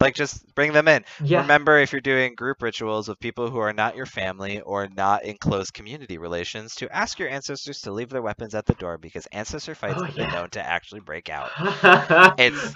[0.00, 1.04] Like just bring them in.
[1.20, 1.46] Yeah.
[1.46, 5.24] Remember, if you're doing group rituals of people who are not your family or not
[5.24, 8.98] in close community relations, to ask your ancestors to leave their weapons at the door
[8.98, 11.52] because ancestor fights Oh, have been known to actually break out.
[12.36, 12.74] it's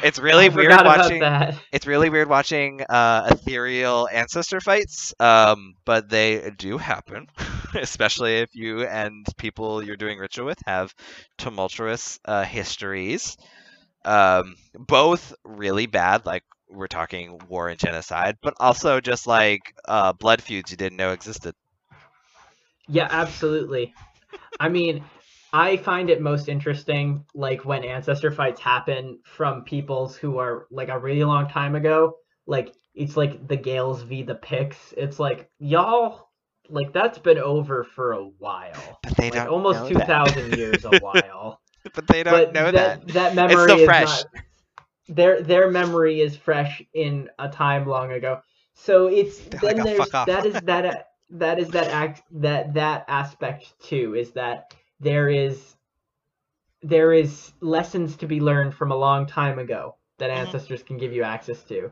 [0.00, 1.20] It's really weird watching.
[1.20, 1.54] that.
[1.72, 7.26] It's really weird watching uh, ethereal ancestor fights, um, but they do happen,
[7.74, 10.94] especially if you and people you're doing ritual with have
[11.38, 13.36] tumultuous uh, histories.
[14.04, 20.12] Um, both really bad, like we're talking war and genocide, but also just like uh,
[20.12, 21.54] blood feuds you didn't know existed.
[22.88, 23.94] Yeah, absolutely.
[24.58, 25.04] I mean,
[25.52, 30.88] I find it most interesting, like when ancestor fights happen from peoples who are like
[30.88, 32.16] a really long time ago.
[32.46, 34.94] Like it's like the Gaels v the Picts.
[34.96, 36.28] It's like y'all,
[36.68, 38.98] like that's been over for a while.
[39.02, 41.60] But they like don't almost know two years, a while.
[41.94, 43.14] but they don't but know that that.
[43.14, 44.24] that memory still is fresh.
[44.24, 44.42] not.
[45.10, 48.40] Their their memory is fresh in a time long ago.
[48.74, 51.88] So it's They're then like, "Oh, there's fuck off." that is that that is that
[51.88, 55.76] act that that aspect too is that there is
[56.82, 60.34] there is lessons to be learned from a long time ago that Mhm.
[60.34, 61.90] ancestors can give you access to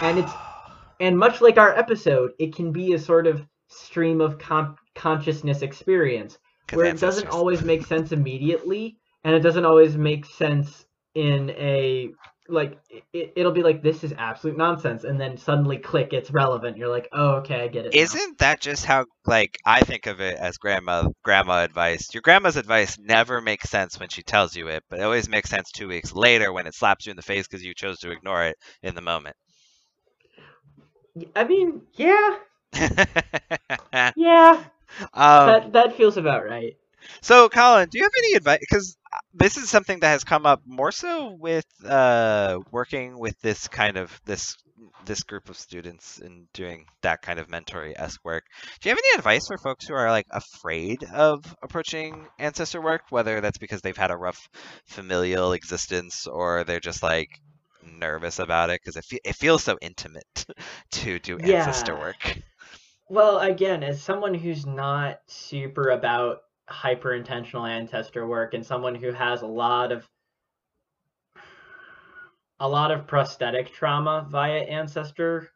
[0.00, 0.32] and it's
[1.00, 5.62] and much like our episode it can be a sort of stream of con- consciousness
[5.62, 6.38] experience
[6.72, 12.10] where it doesn't always make sense immediately and it doesn't always make sense in a
[12.48, 12.78] like
[13.12, 16.88] it, it'll be like this is absolute nonsense and then suddenly click it's relevant you're
[16.88, 20.20] like oh okay i get it now." Isn't that just how like I think of
[20.20, 22.12] it as grandma grandma advice?
[22.12, 25.48] Your grandma's advice never makes sense when she tells you it, but it always makes
[25.48, 28.10] sense two weeks later when it slaps you in the face because you chose to
[28.10, 29.36] ignore it in the moment.
[31.36, 32.36] i mean yeah
[34.14, 34.64] yeah
[35.14, 36.76] um, that that feels about right
[37.22, 38.58] So, Collin, do you have any advice?
[38.60, 38.96] Because
[39.32, 43.96] this is something that has come up more so with uh, working with this kind
[43.96, 44.56] of this
[45.04, 48.44] this group of students and doing that kind of mentoring esque work.
[48.80, 53.02] Do you have any advice for folks who are like afraid of approaching ancestor work,
[53.10, 54.38] whether that's because they've had a rough
[54.86, 57.28] familial existence or they're just like
[57.82, 60.46] nervous about it because it, fe- it feels so intimate
[60.90, 61.98] to do ancestor Yeah.
[61.98, 62.38] work.
[63.08, 69.12] Well, again, as someone who's not super about hyper intentional ancestor work and someone who
[69.12, 70.08] has a lot of
[72.60, 75.48] a lot of prosthetic trauma via ancestors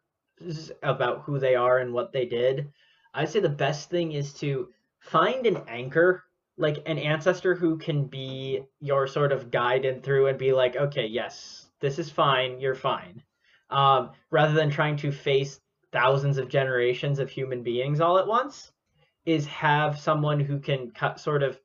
[0.82, 2.70] about who they are and what they did,
[3.14, 4.68] I'd say the best thing is to
[5.00, 6.24] find an anchor,
[6.56, 10.76] like an ancestor who can be your sort of guide and through and be like,
[10.76, 13.22] okay, yes, this is fine, you're fine.
[13.70, 15.60] Um, rather than trying to face
[15.92, 18.72] thousands of generations of human beings all at once
[19.28, 21.58] is have someone who can cut, sort of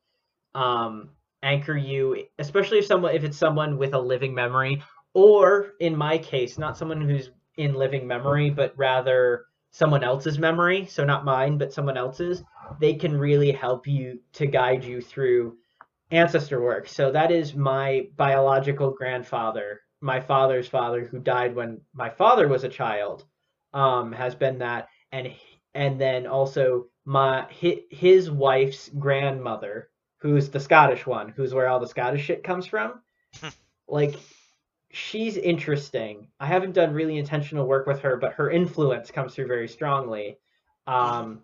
[0.55, 1.09] um,
[1.41, 4.81] anchor you especially if someone if it's someone with a living memory
[5.13, 10.85] or in my case not someone who's in living memory but rather someone else's memory.
[10.85, 12.43] So not mine but someone else's.
[12.79, 15.57] They can really help you to guide you through
[16.11, 16.87] ancestor work.
[16.87, 19.81] So that is my biological grandfather.
[19.99, 23.25] My father's father who died when my father was a child
[23.73, 25.29] um, has been that, and
[25.73, 31.79] and then also my his, his wife's grandmother, who's the Scottish one, who's where all
[31.79, 33.01] the Scottish shit comes from.
[33.87, 34.15] like,
[34.91, 36.27] she's interesting.
[36.39, 40.37] I haven't done really intentional work with her, but her influence comes through very strongly.
[40.87, 41.41] Um,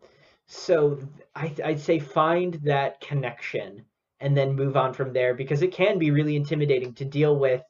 [0.47, 0.99] so
[1.35, 3.85] I, I'd say find that connection
[4.19, 7.61] and then move on from there because it can be really intimidating to deal with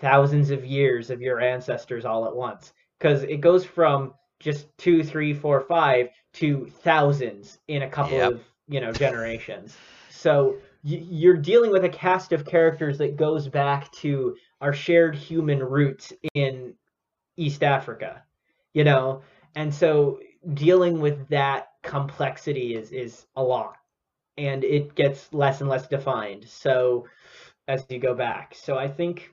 [0.00, 5.02] thousands of years of your ancestors all at once because it goes from just two,
[5.02, 8.32] three, four, five to thousands in a couple Yep.
[8.32, 9.76] of you know generations.
[10.10, 15.62] So you're dealing with a cast of characters that goes back to our shared human
[15.62, 16.74] roots in
[17.36, 18.24] East Africa,
[18.74, 19.22] you know,
[19.54, 20.18] and so
[20.54, 23.76] dealing with that complexity is is a lot,
[24.36, 26.48] and it gets less and less defined.
[26.48, 27.06] So
[27.68, 29.32] as you go back, so I think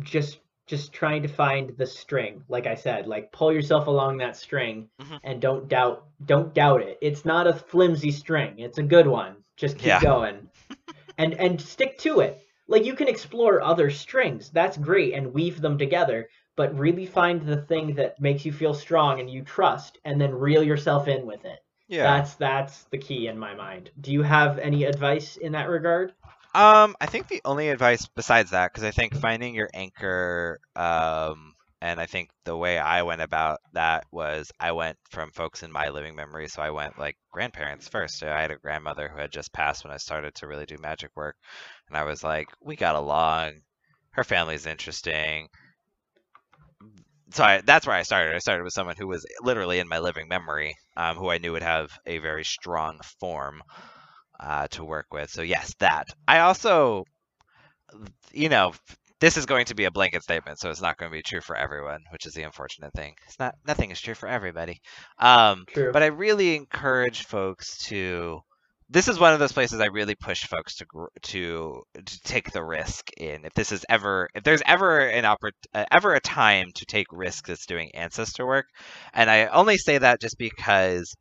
[0.00, 0.38] just
[0.68, 4.88] just trying to find the string like i said like pull yourself along that string
[5.00, 5.18] Mhm.
[5.24, 6.98] and don't doubt don't doubt it.
[7.00, 8.58] It's not a flimsy string.
[8.58, 9.36] It's a good one.
[9.56, 10.00] Just keep Yeah.
[10.02, 10.48] going.
[11.18, 12.38] And and stick to it.
[12.68, 14.50] Like you can explore other strings.
[14.50, 18.74] That's great and weave them together but really find the thing that makes you feel
[18.74, 21.60] strong and you trust and then reel yourself in with it.
[21.88, 22.02] Yeah.
[22.02, 23.90] that's that's the key in my mind.
[24.00, 26.12] Do you have any advice in that regard
[26.58, 31.54] Um, I think the only advice besides that, because I think finding your anchor, um,
[31.80, 35.70] and I think the way I went about that was I went from folks in
[35.70, 38.24] my living memory, so I went like grandparents first.
[38.24, 41.12] I had a grandmother who had just passed when I started to really do magic
[41.14, 41.36] work,
[41.86, 43.60] and I was like, we got along.
[44.10, 45.46] Her family's interesting.
[47.30, 48.34] So I, that's where I started.
[48.34, 51.52] I started with someone who was literally in my living memory, um, who I knew
[51.52, 53.62] would have a very strong form
[54.40, 55.30] uh, to work with.
[55.30, 56.06] So yes, that.
[56.26, 57.04] I also,
[58.32, 58.72] you know,
[59.20, 61.40] this is going to be a blanket statement, so it's not going to be true
[61.40, 63.14] for everyone, which is the unfortunate thing.
[63.26, 63.54] It's not.
[63.66, 64.80] Nothing is true for everybody.
[65.18, 68.40] Um, true but I really encourage folks to.
[68.90, 70.86] This is one of those places I really push folks to
[71.22, 73.44] to to take the risk in.
[73.44, 77.08] If this is ever, if there's ever an oppor- uh, ever a time to take
[77.10, 78.66] risks, it's doing ancestor work,
[79.12, 81.14] and I only say that just because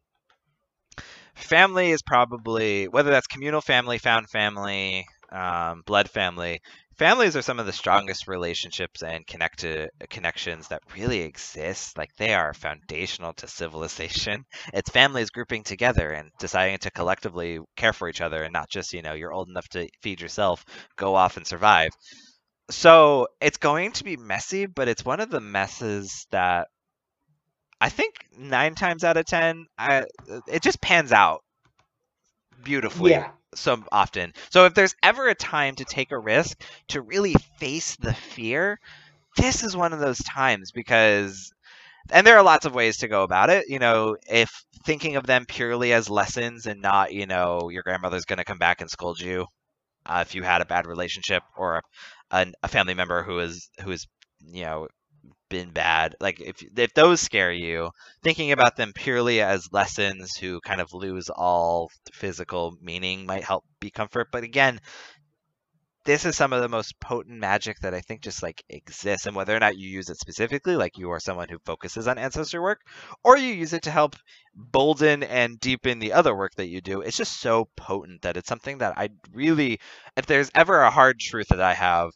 [1.38, 6.62] family is probably whether that's communal family, found family, um, blood family.
[6.98, 11.96] Families are some of the strongest relationships and connected connections that really exist.
[11.98, 14.46] Like they are foundational to civilization.
[14.74, 18.94] It's families grouping together and deciding to collectively care for each other, and not just
[18.94, 20.66] you know you're old enough to feed yourself,
[20.96, 21.92] go off and survive.
[22.70, 26.68] So it's going to be messy, but it's one of the messes that
[27.82, 30.06] I think nine times out of ten, I,
[30.48, 31.44] it just pans out
[32.64, 33.32] beautifully Yeah.
[33.56, 34.34] so often.
[34.50, 38.80] So if there's ever a time to take a risk to really face the fear,
[39.38, 41.52] this is one of those times because
[42.12, 43.66] and there are lots of ways to go about it.
[43.70, 44.50] You know, if
[44.86, 48.60] thinking of them purely as lessons and not, you know, your grandmother's going to come
[48.60, 49.48] back and scold you
[50.06, 51.82] uh, if you had a bad relationship or
[52.32, 54.08] a, a family member who is who is,
[54.42, 54.88] you know,
[55.50, 56.16] been bad.
[56.20, 57.92] Like if if those scare you,
[58.24, 63.64] thinking about them purely as lessons who kind of lose all physical meaning might help
[63.80, 64.28] be comfort.
[64.32, 64.80] But again,
[66.08, 69.26] this is some of the most potent magic that I think just like exists.
[69.26, 72.18] And whether or not you use it specifically, like you are someone who focuses on
[72.18, 72.80] ancestor work,
[73.26, 74.16] or you use it to help
[74.56, 78.48] bolden and deepen the other work that you do, it's just so potent that it's
[78.48, 79.80] something that I really,
[80.16, 82.12] if there's ever a hard truth that I have,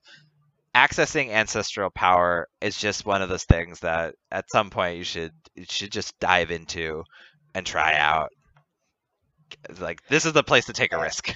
[0.75, 5.33] accessing ancestral power is just one of those things that at some point you should
[5.55, 7.03] you should just dive into
[7.53, 8.29] and try out.
[9.79, 11.33] Like this is the place to take a risk.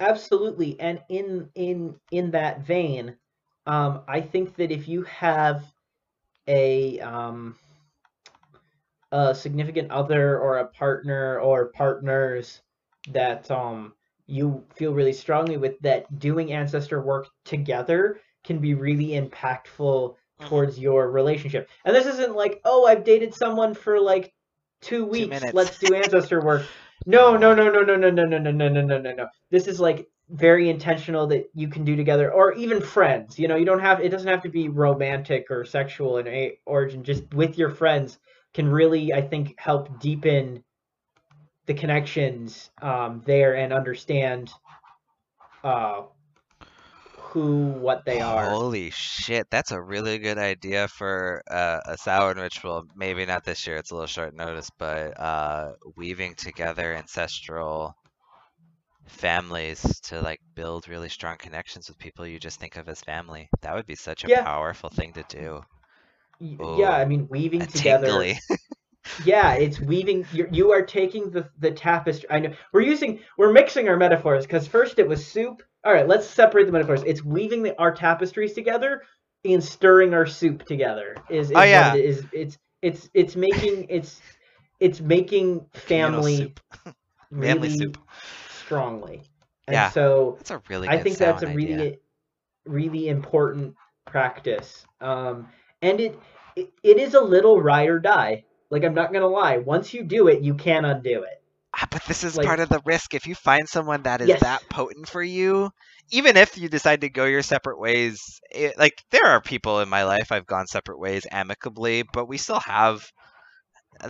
[0.00, 3.16] Absolutely, and in in in that vein,
[3.66, 5.64] um, I think that if you have
[6.46, 7.56] a um,
[9.10, 12.60] a significant other or a partner or partners
[13.10, 13.92] that um
[14.26, 20.48] you feel really strongly with, that doing ancestor work together can be really impactful Mhm.
[20.48, 21.68] towards your relationship.
[21.84, 24.32] And this isn't like, oh, I've dated someone for like
[24.80, 25.54] two weeks, minutes.
[25.54, 26.62] let's do ancestor work.
[27.06, 29.26] No, no, no, no, no, no, no, no, no, no, no, no, no, no.
[29.50, 33.38] This is like very intentional that you can do together, or even friends.
[33.38, 36.58] You know, you don't have it doesn't have to be romantic or sexual in a
[36.66, 37.04] origin.
[37.04, 38.18] Just with your friends
[38.54, 40.64] can really, I think, help deepen
[41.66, 44.50] the connections um, there and understand
[45.62, 46.02] uh,
[47.34, 48.48] who, what they are.
[48.48, 52.84] Holy shit, that's a really good idea for uh, a Samhain ritual.
[52.94, 57.94] Maybe not this year; it's a little short notice, but uh, weaving together ancestral
[59.08, 63.48] families to like build really strong connections with people you just think of as family.
[63.62, 64.44] That would be such a Yeah.
[64.44, 65.62] powerful thing to do.
[66.60, 68.10] Ooh, yeah, I mean, weaving together.
[69.18, 70.26] Yeah, it's weaving.
[70.32, 72.28] You're, you are taking the the tapestry.
[72.30, 75.62] I know we're using we're mixing our metaphors because first it was soup.
[75.84, 77.02] All right, let's separate the metaphors.
[77.04, 79.02] It's weaving the, our tapestries together
[79.44, 81.16] and stirring our soup together.
[81.28, 81.94] Is, is Oh, yeah.
[81.94, 82.26] it is.
[82.32, 84.22] It's it's it's making it's
[84.80, 86.60] it's making family soup.
[87.30, 87.98] Manly really soup.
[88.48, 89.22] strongly.
[89.68, 89.90] And Yeah.
[89.92, 91.98] so That's a really I think that's a really idea.
[92.66, 93.76] really important
[94.06, 94.86] practice.
[95.00, 95.48] Um,
[95.82, 96.18] and it,
[96.56, 98.44] it it is a little ride or die.
[98.70, 99.58] Like I'm not gonna lie.
[99.58, 101.42] Once you do it, you can't undo it.
[101.76, 103.14] Ah, but this is like- part of the risk.
[103.14, 104.40] If you find someone that is Yes.
[104.40, 105.70] that potent for you,
[106.10, 108.20] even if you decide to go your separate ways,
[108.50, 112.38] it, like there are people in my life I've gone separate ways amicably, but we
[112.38, 113.04] still have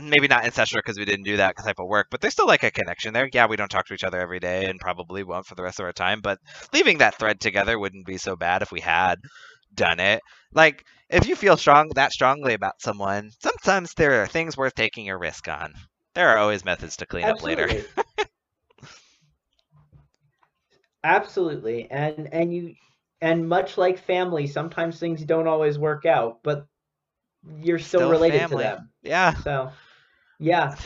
[0.01, 2.63] maybe not ancestral because we didn't do that type of work, but there's still like
[2.63, 3.29] a connection there.
[3.33, 5.79] Yeah, we don't talk to each other every day and probably won't for the rest
[5.81, 6.39] of our time, but
[6.73, 9.19] leaving that thread together wouldn't be so bad if we had
[9.75, 10.21] done it.
[10.53, 15.09] Like if you feel strong that strongly about someone, sometimes there are things worth taking
[15.11, 15.73] a risk on.
[16.15, 17.69] There are always methods to clean up later.
[17.71, 17.95] Absolutely.
[21.05, 21.91] Absolutely.
[21.91, 22.77] And and you
[23.21, 26.67] and much like family, sometimes things don't always work out, but
[27.61, 28.49] you're still, Still related family.
[28.49, 28.91] to them.
[29.03, 29.35] Yeah.
[29.35, 29.73] So,
[30.39, 30.77] yeah.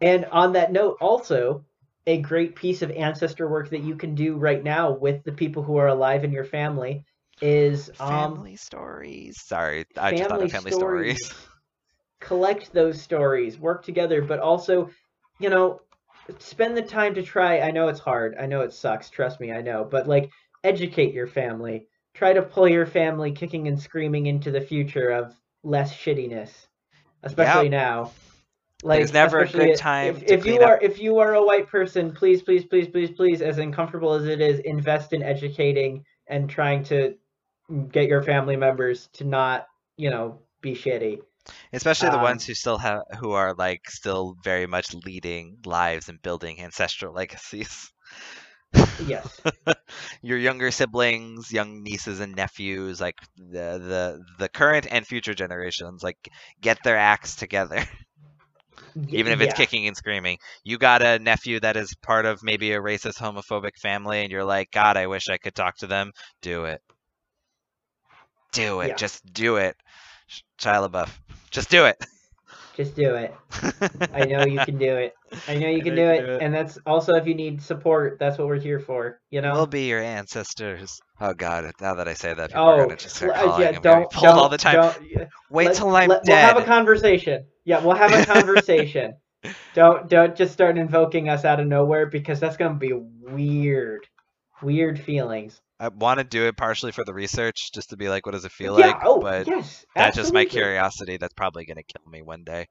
[0.00, 1.64] And on that note, also,
[2.06, 5.62] a great piece of ancestor work that you can do right now with the people
[5.62, 7.04] who are alive in your family
[7.40, 9.40] is um, Family stories.
[9.40, 11.18] Sorry, I just thought of family stories.
[12.22, 14.88] collect those stories, work together, but also,
[15.38, 15.80] you know,
[16.38, 17.60] spend the time to try.
[17.60, 18.36] I know it's hard.
[18.40, 19.10] I know it sucks.
[19.10, 19.84] Trust me, I know.
[19.84, 20.30] But like,
[20.64, 21.86] educate your family.
[22.14, 26.50] Try to pull your family kicking and screaming into the future of less shittiness,
[27.22, 28.12] especially now.
[28.84, 31.44] Like, There's never a good time If, if you up- are if you are a
[31.44, 36.04] white person, please, please, please, please, please, as uncomfortable as it is, invest in educating
[36.26, 37.14] and trying to
[37.90, 39.66] get your family members to not,
[39.96, 41.20] you know, be shitty.
[41.72, 46.08] Especially the Um, ones who still have who are like still very much leading lives
[46.08, 47.90] and building ancestral legacies.
[48.98, 49.40] Yes.
[50.22, 56.02] Your younger siblings, young nieces and nephews, like the the the current and future generations,
[56.02, 56.18] like
[56.60, 57.84] get their acts together.
[59.08, 59.54] even if it's yeah.
[59.54, 60.38] kicking and screaming.
[60.64, 64.44] You got a nephew that is part of maybe a racist, homophobic family, and you're
[64.44, 66.12] like, God, I wish I could talk to them.
[66.42, 66.82] Do it.
[68.52, 68.88] Do it.
[68.88, 68.96] Yeah.
[68.96, 69.76] Just do it.
[70.32, 71.10] Sh- Shia LaBeouf.
[71.50, 71.96] Just do it.
[72.76, 73.34] Just do it.
[74.14, 75.12] I know you can do it.
[75.46, 76.20] I know you can do it.
[76.24, 76.42] do it.
[76.42, 79.20] And that's also if you need support, that's what we're here for.
[79.30, 79.52] You know.
[79.52, 80.98] We'll be your ancestors.
[81.20, 81.70] Oh God!
[81.82, 84.24] Now that I say that, people are Oh, gonna just start calling yeah, don't, don't,
[84.38, 84.76] all the time.
[84.76, 86.32] don't- Wait let- till I'm let- dead.
[86.32, 87.44] We'll have a conversation.
[87.66, 89.16] Yeah, we'll have a conversation.
[89.74, 94.06] don't don't just start invoking us out of nowhere because that's gonna be weird,
[94.62, 95.60] weird feelings.
[95.82, 98.44] I want to do it partially for the research, just to be like, what does
[98.44, 98.86] it feel yeah.
[98.86, 98.96] like?
[99.02, 99.84] oh, but yes.
[99.96, 101.16] that's just my curiosity.
[101.16, 102.68] That's probably gonna kill me one day.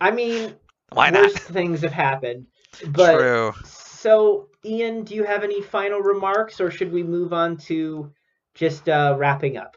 [0.00, 0.54] I mean,
[0.92, 1.24] Why not?
[1.24, 2.46] worse things have happened.
[2.88, 3.52] But True.
[3.64, 8.10] so, Ian, do you have any final remarks, or should we move on to
[8.54, 9.76] just uh, wrapping up?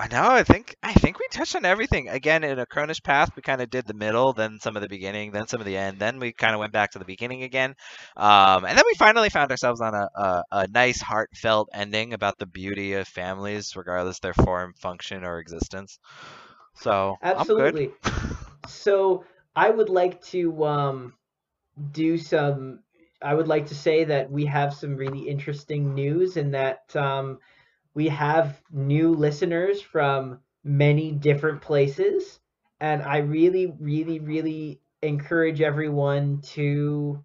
[0.00, 0.30] I know.
[0.30, 2.08] I think I think we touched on everything.
[2.08, 4.88] Again, in a Cronish path, we kind of did the middle, then some of the
[4.88, 7.42] beginning, then some of the end, then we kind of went back to the beginning
[7.42, 7.74] again,
[8.16, 12.38] um, and then we finally found ourselves on a, a a nice, heartfelt ending about
[12.38, 15.98] the beauty of families, regardless their form, function, or existence.
[16.76, 17.90] So Absolutely.
[18.68, 19.24] So
[19.56, 21.14] I would like to um,
[21.90, 22.84] do some.
[23.20, 27.38] I would like to say that we have some really interesting news, and that um,
[27.94, 32.38] we have new listeners from many different places,
[32.80, 37.24] and I really, really, really encourage everyone to,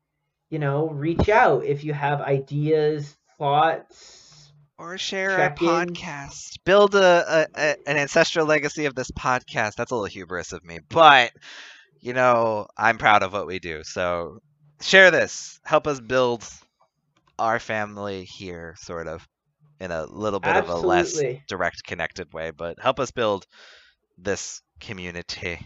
[0.49, 4.51] you know, reach out if you have ideas, thoughts.
[4.77, 6.59] Or share a podcast.
[6.65, 9.75] Build a, a, a an ancestral legacy of this podcast.
[9.75, 11.31] That's a little hubris of me, but
[11.99, 13.83] you know I'm proud of what we do.
[13.83, 14.39] So
[14.81, 15.59] share this.
[15.63, 16.43] Help us build
[17.39, 19.27] our family here, sort of,
[19.83, 22.51] in a little bit of a less direct, connected way.
[22.51, 23.45] But help us build
[24.17, 25.59] this community,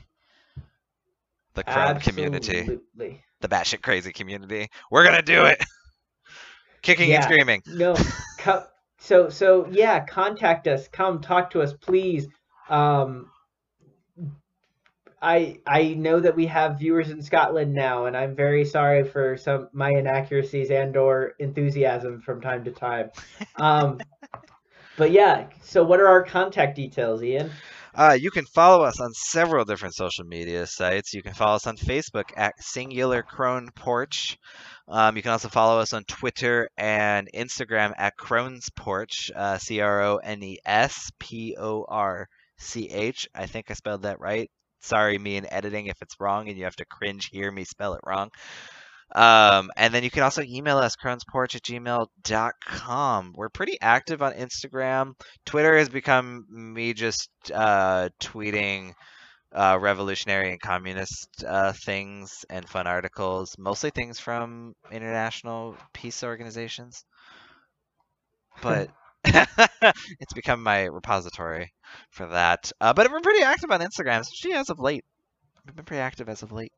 [1.54, 3.24] the Crone community, Absolutely.
[3.42, 4.70] the batshit crazy community.
[4.90, 5.64] We're gonna do it.
[6.82, 7.62] Kicking and screaming.
[7.68, 7.96] No,
[9.00, 10.88] so so yeah, contact us.
[10.88, 12.28] Come talk to us, please.
[12.70, 13.30] Um,
[15.22, 19.38] I I know that we have viewers in Scotland now, and I'm very sorry for
[19.38, 23.12] some my inaccuracies and or enthusiasm from time to time.
[23.60, 24.00] Um,
[24.98, 27.52] but yeah, so what are our contact details, Ian?
[27.96, 31.16] Uh, you can follow us on several different social media sites.
[31.16, 34.38] You can follow us on Facebook at Singular Crone Porch.
[34.88, 39.80] Um, you can also follow us on Twitter and Instagram at Crone's Porch, uh, C
[39.82, 43.28] R O N E S P O R C H.
[43.34, 44.52] I think I spelled that right.
[44.88, 47.94] Sorry, me in editing if it's wrong and you have to cringe hear me spell
[47.94, 48.30] it wrong.
[49.16, 53.34] Um, and then you can also email us, cronesporch at gmail.com.
[53.36, 55.14] We're pretty active on Instagram.
[55.46, 58.94] Twitter has become me just uh, tweeting
[59.54, 67.06] uh, revolutionary and communist uh, things and fun articles, mostly things from international peace organizations.
[68.62, 68.90] But
[70.20, 71.74] it's become my repository
[72.10, 72.72] for that.
[72.80, 75.06] Uh, but we're pretty active on Instagram, especially as of late.
[75.66, 76.72] We've been pretty active as of late.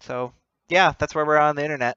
[0.00, 0.32] So
[0.68, 1.96] yeah, that's where we're on the internet.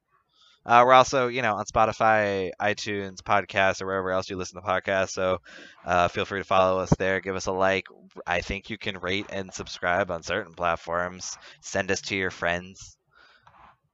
[0.65, 4.67] Uh, we're also, you know, on Spotify, iTunes, podcasts, or wherever else you listen to
[4.67, 5.09] podcasts.
[5.09, 5.39] So
[5.85, 7.19] uh, feel free to follow us there.
[7.19, 7.85] Give us a like.
[8.25, 11.37] I think you can rate and subscribe on certain platforms.
[11.61, 12.97] Send us to your friends.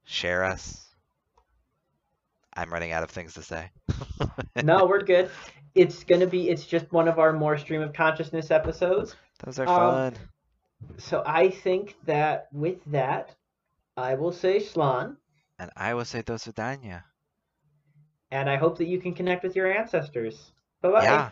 [0.05, 0.88] Share us.
[2.59, 3.69] I'm running out of things to say.
[4.63, 5.29] no, we're good.
[5.75, 6.49] It's gonna be.
[6.49, 9.15] It's just one of our more stream of consciousness episodes.
[9.45, 10.13] Those are um, fun.
[10.97, 13.35] So I think that with that,
[13.95, 15.15] I will say Slán.
[15.57, 17.03] And I will say Dosudanya.
[18.31, 20.51] And I hope that you can connect with your ancestors.
[20.81, 21.03] Bye bye.
[21.03, 21.29] Yeah.